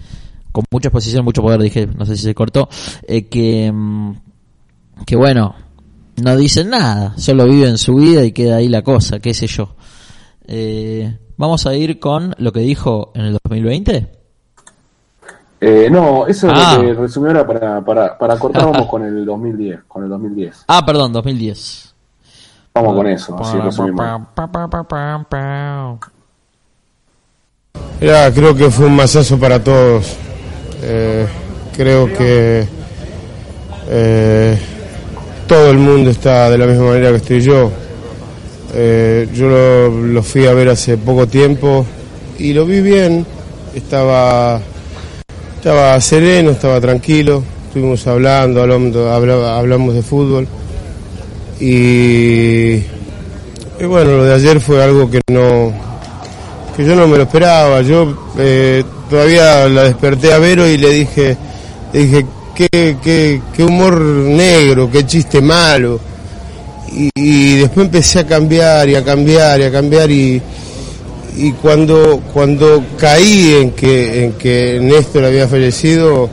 [0.52, 2.68] con mucha exposición, mucho poder, dije, no sé si se cortó,
[3.06, 4.12] eh, que, mm,
[5.06, 5.54] que bueno,
[6.22, 9.74] no dicen nada, solo viven su vida y queda ahí la cosa, qué sé yo.
[10.46, 14.12] Eh, Vamos a ir con lo que dijo en el 2020.
[15.62, 16.78] Eh, no, eso es lo ah.
[16.78, 20.64] que resumió ahora para, para, para cortar, vamos con el 2010, con el 2010.
[20.68, 21.94] Ah, perdón, 2010.
[22.74, 24.20] Vamos con eso, así resumimos.
[28.34, 30.14] creo que fue un masazo para todos.
[30.82, 31.26] Eh,
[31.74, 32.68] creo que
[33.92, 34.56] Eh,
[35.50, 37.72] todo el mundo está de la misma manera que estoy yo.
[38.72, 39.48] Eh, yo
[39.90, 41.84] lo, fui a ver hace poco tiempo
[42.38, 43.26] y lo vi bien.
[43.74, 44.60] Estaba,
[45.56, 47.42] estaba sereno, estaba tranquilo.
[47.66, 50.46] Estuvimos hablando, hablamos, hablamos de fútbol.
[51.58, 52.76] Y,
[53.84, 55.72] bueno, lo de ayer fue algo que no
[56.76, 57.82] que yo no me lo esperaba.
[57.82, 61.36] Yo eh, todavía la desperté a Vero y le dije,
[61.92, 62.26] le dije
[62.68, 66.00] qué, humor negro, qué chiste malo.
[67.14, 70.42] Y, después empecé a cambiar y a cambiar y a cambiar y,
[71.36, 76.28] y cuando, cuando caí en que, en que Néstor había fallecido,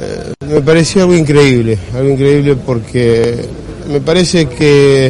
[0.00, 3.46] eh, me pareció algo increíble, algo increíble porque
[3.88, 5.06] me parece que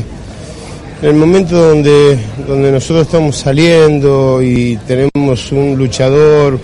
[1.03, 6.59] en el momento donde, donde nosotros estamos saliendo y tenemos un luchador,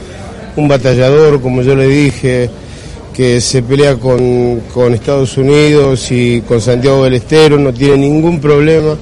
[0.57, 2.51] un batallador, como yo le dije,
[3.17, 4.61] que se pelea con,
[4.93, 8.95] Estados Unidos y con Santiago del Estero, no tiene ningún problema,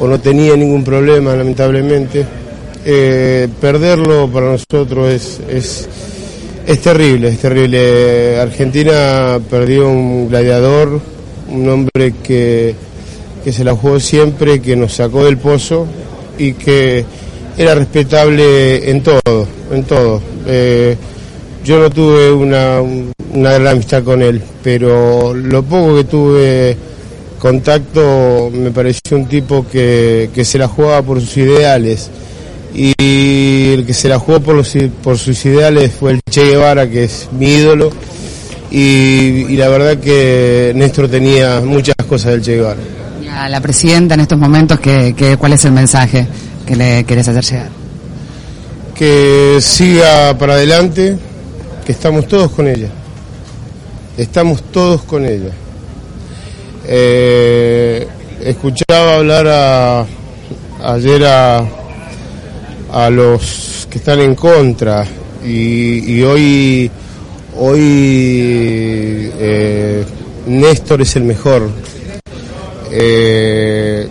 [0.00, 2.26] o no tenía ningún problema lamentablemente.
[2.84, 5.88] Eh, perderlo para nosotros es, es,
[6.66, 8.40] es terrible, es terrible.
[8.40, 11.00] Argentina perdió un gladiador,
[11.52, 12.74] un hombre que,
[13.44, 15.86] que se la jugó siempre, que nos sacó del pozo
[16.36, 17.04] y que
[17.56, 20.20] era respetable en todo, en todo.
[20.48, 20.96] Eh,
[21.62, 22.80] yo no tuve una,
[23.32, 26.76] una gran amistad con él, pero lo poco que tuve
[27.38, 32.10] contacto me pareció un tipo que, se la jugaba por sus ideales
[32.74, 36.88] y el que se la jugó por, los, por sus ideales fue el Che Guevara,
[36.88, 37.90] que es mi ídolo,
[38.70, 42.80] y, la verdad que Néstor tenía muchas cosas del Che Guevara.
[43.32, 46.26] A la presidenta en estos momentos, ¿qué, cuál es el mensaje
[46.66, 47.68] que le querés hacer llegar?
[48.94, 51.16] Que siga para adelante,
[51.86, 52.88] que estamos todos con ella
[54.16, 55.50] estamos todos con ella.
[56.86, 58.06] Eh,
[58.42, 60.06] escuchaba hablar a,
[60.82, 61.66] ayer a,
[62.92, 65.06] a los que están en contra
[65.44, 66.90] y, hoy,
[67.56, 67.80] hoy
[69.38, 70.04] eh,
[70.46, 71.68] Néstor es el mejor.
[72.92, 74.08] Eh,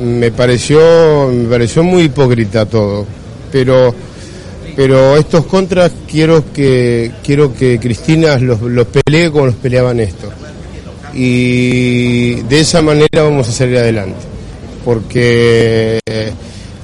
[0.00, 3.06] me pareció, me pareció muy hipócrita todo,
[3.50, 3.94] pero
[4.76, 8.58] pero estos contras quiero que quiero que Cristina los,
[8.88, 10.32] pelee como los peleaba Néstor
[11.14, 14.18] y de esa manera vamos a salir adelante.
[14.84, 16.00] Porque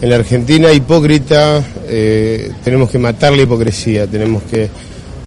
[0.01, 4.71] en la Argentina hipócrita eh, tenemos que matar la hipocresía tenemos que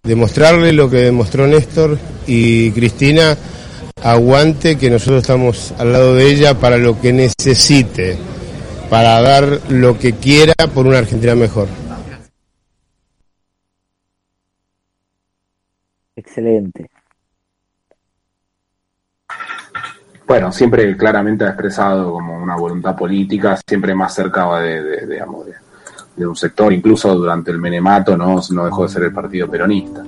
[0.01, 3.38] demostrarle lo que demostró Néstor y Cristina
[4.01, 8.18] aguante que nosotros estamos al lado de ella para lo que necesite
[8.89, 11.68] para dar lo que quiera por una Argentina mejor
[16.16, 16.89] Excelente.
[20.26, 25.45] Bueno, siempre claramente ha expresado como una voluntad política, siempre más cerca de, digamos,
[26.16, 30.03] de, un sector, incluso durante el menemato no, no dejó de ser el partido peronista.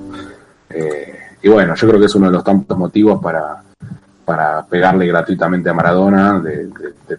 [0.70, 3.62] Eh, y bueno, yo creo que es uno de los tantos motivos para,
[4.24, 6.70] para pegarle gratuitamente a Maradona de,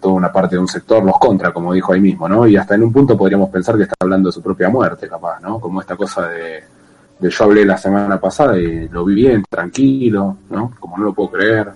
[0.00, 2.46] toda una parte de un sector, los contra, como dijo ahí mismo, ¿no?
[2.46, 5.40] Y hasta en un punto podríamos pensar que está hablando de su propia muerte, capaz,
[5.40, 5.60] ¿no?
[5.60, 6.64] Como esta cosa de,
[7.18, 10.72] de yo hablé la semana pasada y lo vi bien, tranquilo, ¿no?
[10.78, 11.68] Como no lo puedo creer.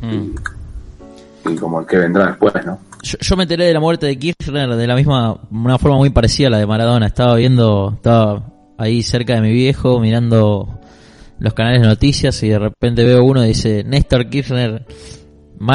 [0.00, 1.50] Mm.
[1.50, 2.78] Y, como el que vendrá después, ¿no?
[3.02, 6.48] Yo, me enteré de la muerte de Kirchner de la misma, una forma muy parecida
[6.48, 7.06] a la de Maradona.
[7.06, 8.42] Estaba viendo, estaba
[8.78, 10.80] ahí cerca de mi viejo mirando
[11.38, 14.86] los canales de noticias y de repente veo uno y dice, Néstor Kirchner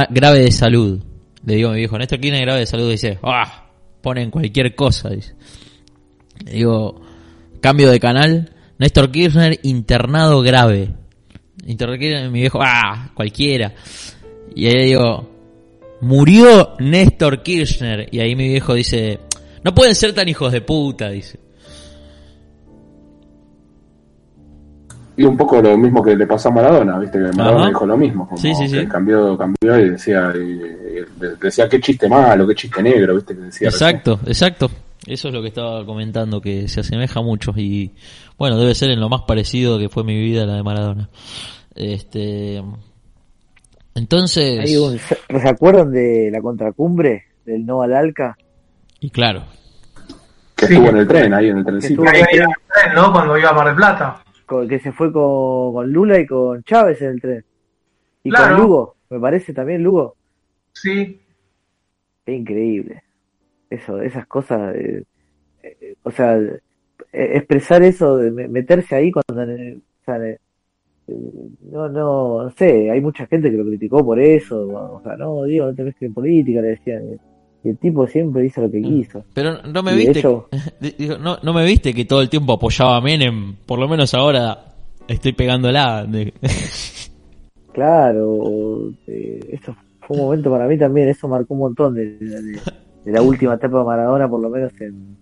[0.10, 1.04] grave de salud.
[1.46, 2.90] Le digo a mi viejo, Néstor Kirchner grave de salud.
[2.90, 3.70] Dice, ah,
[4.02, 5.10] ponen cualquier cosa.
[5.10, 5.36] Dice.
[6.44, 7.00] Le digo,
[7.62, 8.50] cambio de canal
[8.80, 10.94] Néstor Kirchner internado grave.
[11.66, 13.74] Néstor Kirchner, mi viejo, ah, cualquiera.
[14.56, 15.30] Y ahí digo,
[16.02, 18.08] murió Néstor Kirchner.
[18.10, 19.20] Y ahí mi viejo dice,
[19.64, 21.40] no pueden ser tan hijos de puta, dice.
[25.18, 27.98] Y un poco lo mismo que le pasó a Maradona, viste que Maradona dijo lo
[27.98, 28.88] mismo, como sí, sí, sí.
[28.88, 30.32] cambió, cambió y decía,
[31.42, 33.68] decía qué chiste malo, qué chiste negro, viste que decía.
[33.68, 34.72] Exacto, exacto.
[35.06, 37.92] Eso es lo que estaba comentando, que se asemeja mucho y
[38.40, 41.10] bueno, debe ser en lo más parecido que fue mi vida la de Maradona.
[41.76, 42.64] Este,
[43.94, 44.72] entonces...
[45.28, 48.38] ¿Se acuerdan de la contracumbre del No al Alca?
[49.02, 49.44] Y claro.
[50.56, 52.02] Que estuvo en el tren, ahí en el trencito.
[52.02, 53.12] en el tren, ¿no?
[53.12, 54.24] Cuando iba a Mar del Plata.
[54.70, 57.46] que se fue con, Lula y con Chávez en el tren.
[58.24, 60.16] Y con Lugo, me parece también Lugo.
[60.72, 61.22] Sí.
[62.26, 63.04] Qué increíble.
[63.70, 65.04] Eso, esas cosas, eh,
[66.04, 66.40] o sea,
[67.12, 70.20] expresar eso, de meterse ahí cuando, o sea,
[71.72, 75.44] no, no, no sé, hay mucha gente que lo criticó por eso, o sea, no,
[75.44, 77.20] digo, no te ves que en política, le decían,
[77.64, 78.84] y el tipo siempre hizo lo que mm.
[78.84, 79.24] quiso.
[79.34, 80.24] Pero no me viste,
[81.20, 84.70] no, no me viste que todo el tiempo apoyaba a Menem, por lo menos ahora
[85.08, 86.08] estoy pegándola.
[87.74, 92.60] claro, eh, eso fue un momento para mí también, eso marcó un montón de, de,
[93.12, 95.18] la última etapa de Maradona, por lo menos en,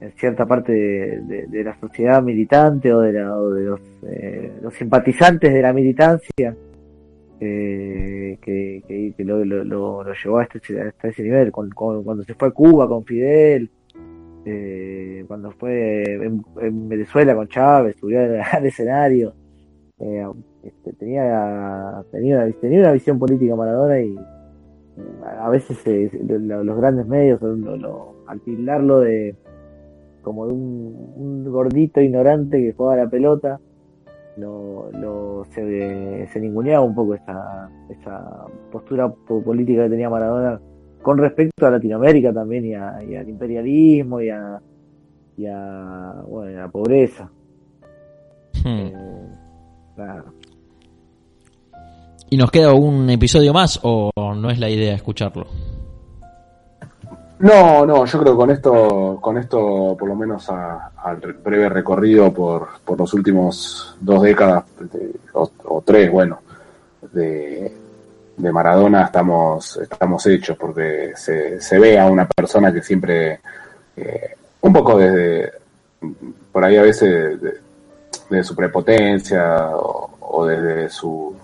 [0.00, 5.52] en cierta parte de, la sociedad militante o de, la, de los, eh, los simpatizantes
[5.52, 6.56] de la militancia
[7.40, 12.88] eh, que, lo, lo, lo, llevó hasta, hasta ese nivel, cuando se fue a Cuba
[12.88, 13.70] con Fidel,
[14.44, 19.34] eh, cuando fue en, Venezuela con Chávez, subió al, escenario,
[20.00, 20.26] eh,
[20.64, 24.16] este, tenía, tenía, tenía una visión política Maradona y
[25.24, 25.78] a veces
[26.24, 27.40] los grandes medios,
[28.26, 29.36] al tildarlo de
[30.28, 33.58] como de un, un, gordito ignorante que jugaba la pelota,
[34.36, 40.60] lo, lo se, se ninguneaba un poco esa, esa postura política que tenía Maradona
[41.02, 44.60] con respecto a Latinoamérica también y, al imperialismo y a,
[45.36, 47.30] y a, bueno, la pobreza.
[48.62, 48.68] Hmm.
[48.68, 48.92] Eh,
[52.30, 55.46] ¿Y nos queda un episodio más o no es la idea escucharlo?
[57.40, 62.32] No, no, yo creo que con esto, con esto por lo menos al breve recorrido
[62.34, 64.64] por, por los últimos dos décadas
[65.34, 66.40] o, tres, bueno,
[67.12, 67.72] de,
[68.38, 73.40] Maradona estamos, estamos hechos porque se, se ve a una persona que siempre,
[73.96, 75.52] eh, un poco desde,
[76.50, 77.38] por ahí a veces
[78.28, 81.34] de, su prepotencia o, desde su,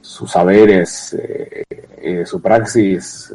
[0.00, 1.64] sus saberes eh,
[2.02, 3.32] y de su praxis,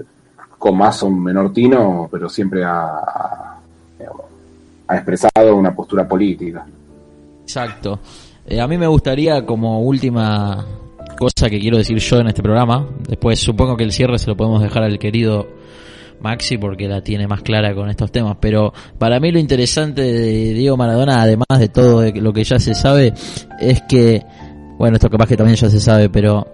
[0.61, 3.57] con más o menor tino, pero siempre ha,
[4.87, 6.63] ha expresado una postura política.
[7.41, 7.99] Exacto.
[8.45, 10.63] Eh, a mí me gustaría como última
[11.17, 14.37] cosa que quiero decir yo en este programa, después supongo que el cierre se lo
[14.37, 15.47] podemos dejar al querido
[16.19, 20.53] Maxi porque la tiene más clara con estos temas, pero para mí lo interesante de
[20.53, 23.15] Diego Maradona, además de todo lo que ya se sabe,
[23.59, 24.23] es que,
[24.77, 26.51] bueno, esto capaz que también ya se sabe, pero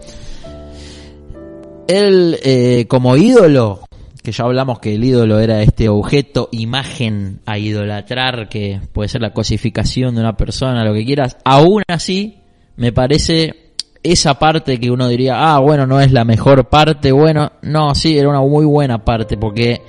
[1.90, 3.87] él eh, como ídolo
[4.28, 9.22] que ya hablamos que el ídolo era este objeto, imagen a idolatrar, que puede ser
[9.22, 12.40] la cosificación de una persona, lo que quieras, aún así
[12.76, 13.72] me parece
[14.04, 18.18] esa parte que uno diría, ah, bueno, no es la mejor parte, bueno, no, sí,
[18.18, 19.82] era una muy buena parte, porque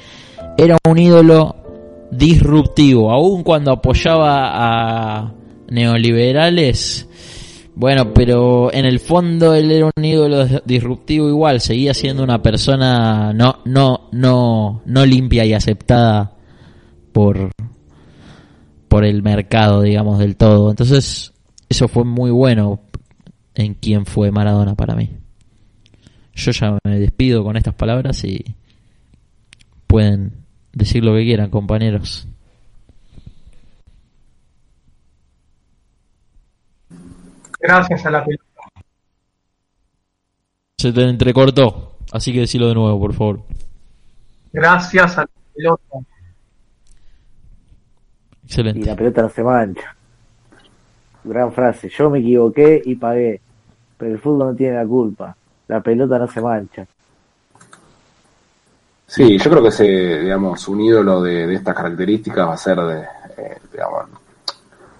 [0.56, 1.56] era un ídolo
[2.12, 5.32] disruptivo, aún cuando apoyaba a
[5.68, 7.08] neoliberales,
[7.78, 13.32] bueno, pero en el fondo él era un ídolo disruptivo igual, seguía siendo una persona
[13.32, 16.32] no no no no limpia y aceptada
[17.12, 17.52] por
[18.88, 20.70] por el mercado, digamos, del todo.
[20.70, 21.32] Entonces,
[21.68, 22.80] eso fue muy bueno
[23.54, 25.10] en quién fue Maradona para mí.
[26.34, 28.44] Yo ya me despido con estas palabras y
[29.86, 30.32] pueden
[30.72, 32.27] decir lo que quieran, compañeros.
[37.58, 38.44] Gracias a la pelota.
[40.76, 43.40] Se te entrecortó, así que decilo de nuevo, por favor.
[44.52, 45.98] Gracias a la pelota.
[48.44, 48.80] Excelente.
[48.80, 49.96] Y la pelota no se mancha.
[51.24, 51.88] Gran frase.
[51.88, 53.40] Yo me equivoqué y pagué,
[53.96, 55.36] pero el fútbol no tiene la culpa.
[55.66, 56.86] La pelota no se mancha.
[59.06, 59.84] Sí, yo creo que ese,
[60.20, 63.00] digamos, un ídolo de, de estas características va a ser de,
[63.38, 64.04] eh, digamos,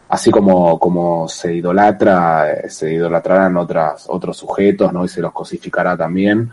[0.09, 5.05] así como, se idolatra, eh, se idolatrarán otras, otros sujetos, ¿no?
[5.05, 6.51] Y se los cosificará también.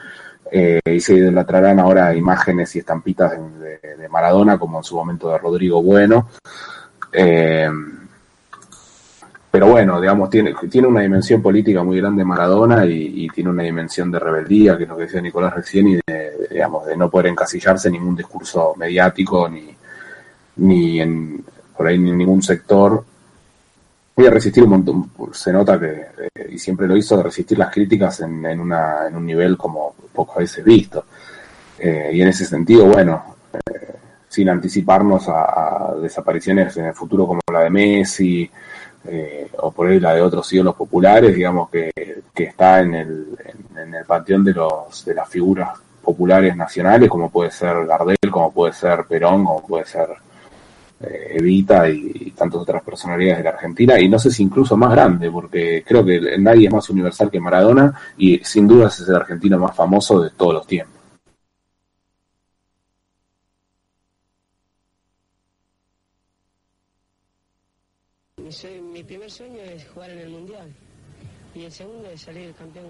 [0.51, 5.38] Eh, y se idolatrarán ahora imágenes y estampitas de, Maradona, como en su momento de
[5.38, 6.30] Rodrigo Bueno.
[7.12, 7.70] Eh,
[9.51, 14.12] pero bueno, digamos, tiene, tiene una dimensión política muy grande Maradona y, tiene una dimensión
[14.12, 17.28] de rebeldía, que es lo que decía Nicolás recién, y de, digamos, de no poder
[17.28, 19.76] encasillarse en ningún discurso mediático ni,
[20.58, 21.43] ni en,
[21.76, 23.03] por ahí ni en ningún sector
[24.16, 26.05] voy a resistir un montón, se nota que,
[26.36, 29.57] eh, y siempre lo hizo, de resistir las críticas en, en, una, en un nivel
[29.57, 31.05] como pocas veces visto.
[31.78, 33.95] Eh, y en ese sentido, bueno, eh,
[34.30, 38.49] sin anticiparnos a, desapariciones en el futuro como la de Messi,
[39.57, 41.91] o por ahí la de otros ídolos populares, digamos que,
[42.34, 43.28] que está en el,
[43.78, 48.51] en, el panteón de, los, de las figuras populares nacionales, como puede ser Gardel, como
[48.51, 50.07] puede ser Perón, como puede ser
[50.99, 55.29] Evita y, tantas otras personalidades de la Argentina, y no sé si incluso más grande,
[55.29, 59.59] porque creo que nadie es más universal que Maradona, y sin duda es el argentino
[59.59, 60.95] más famoso de todos los tiempos.
[68.93, 70.73] Mi, primer sueño es jugar en el Mundial.
[71.55, 72.85] y el segundo es salir campeón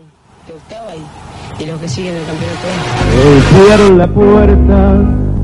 [0.46, 2.68] de octava y, y los que siguen el campeonato.
[3.24, 5.25] Golpearon la puerta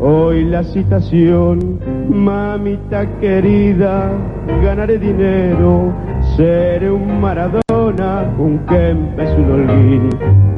[0.00, 4.10] hoy la citación, mamita querida,
[4.62, 5.92] ganaré dinero,
[6.36, 10.10] seré un Maradona, un Kempes, un Holguín,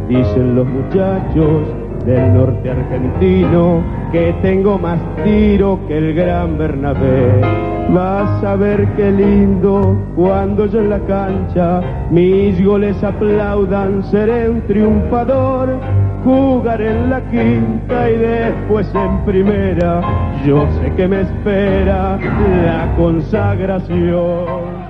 [0.09, 1.69] dicen los muchachos
[2.05, 3.83] del norte argentino
[4.13, 7.76] que tengo más tiro que el gran Bernabé.
[7.93, 11.81] Vas a ver qué lindo cuando yo en la cancha
[12.11, 15.79] mis goles aplaudan, seré un triunfador.
[16.25, 20.01] Jugaré en la quinta y después en primera.
[20.45, 22.19] Yo sé que me espera
[22.65, 24.86] la consagración.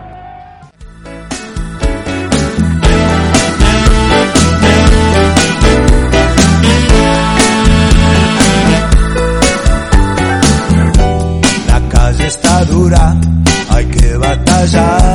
[14.72, 15.05] Que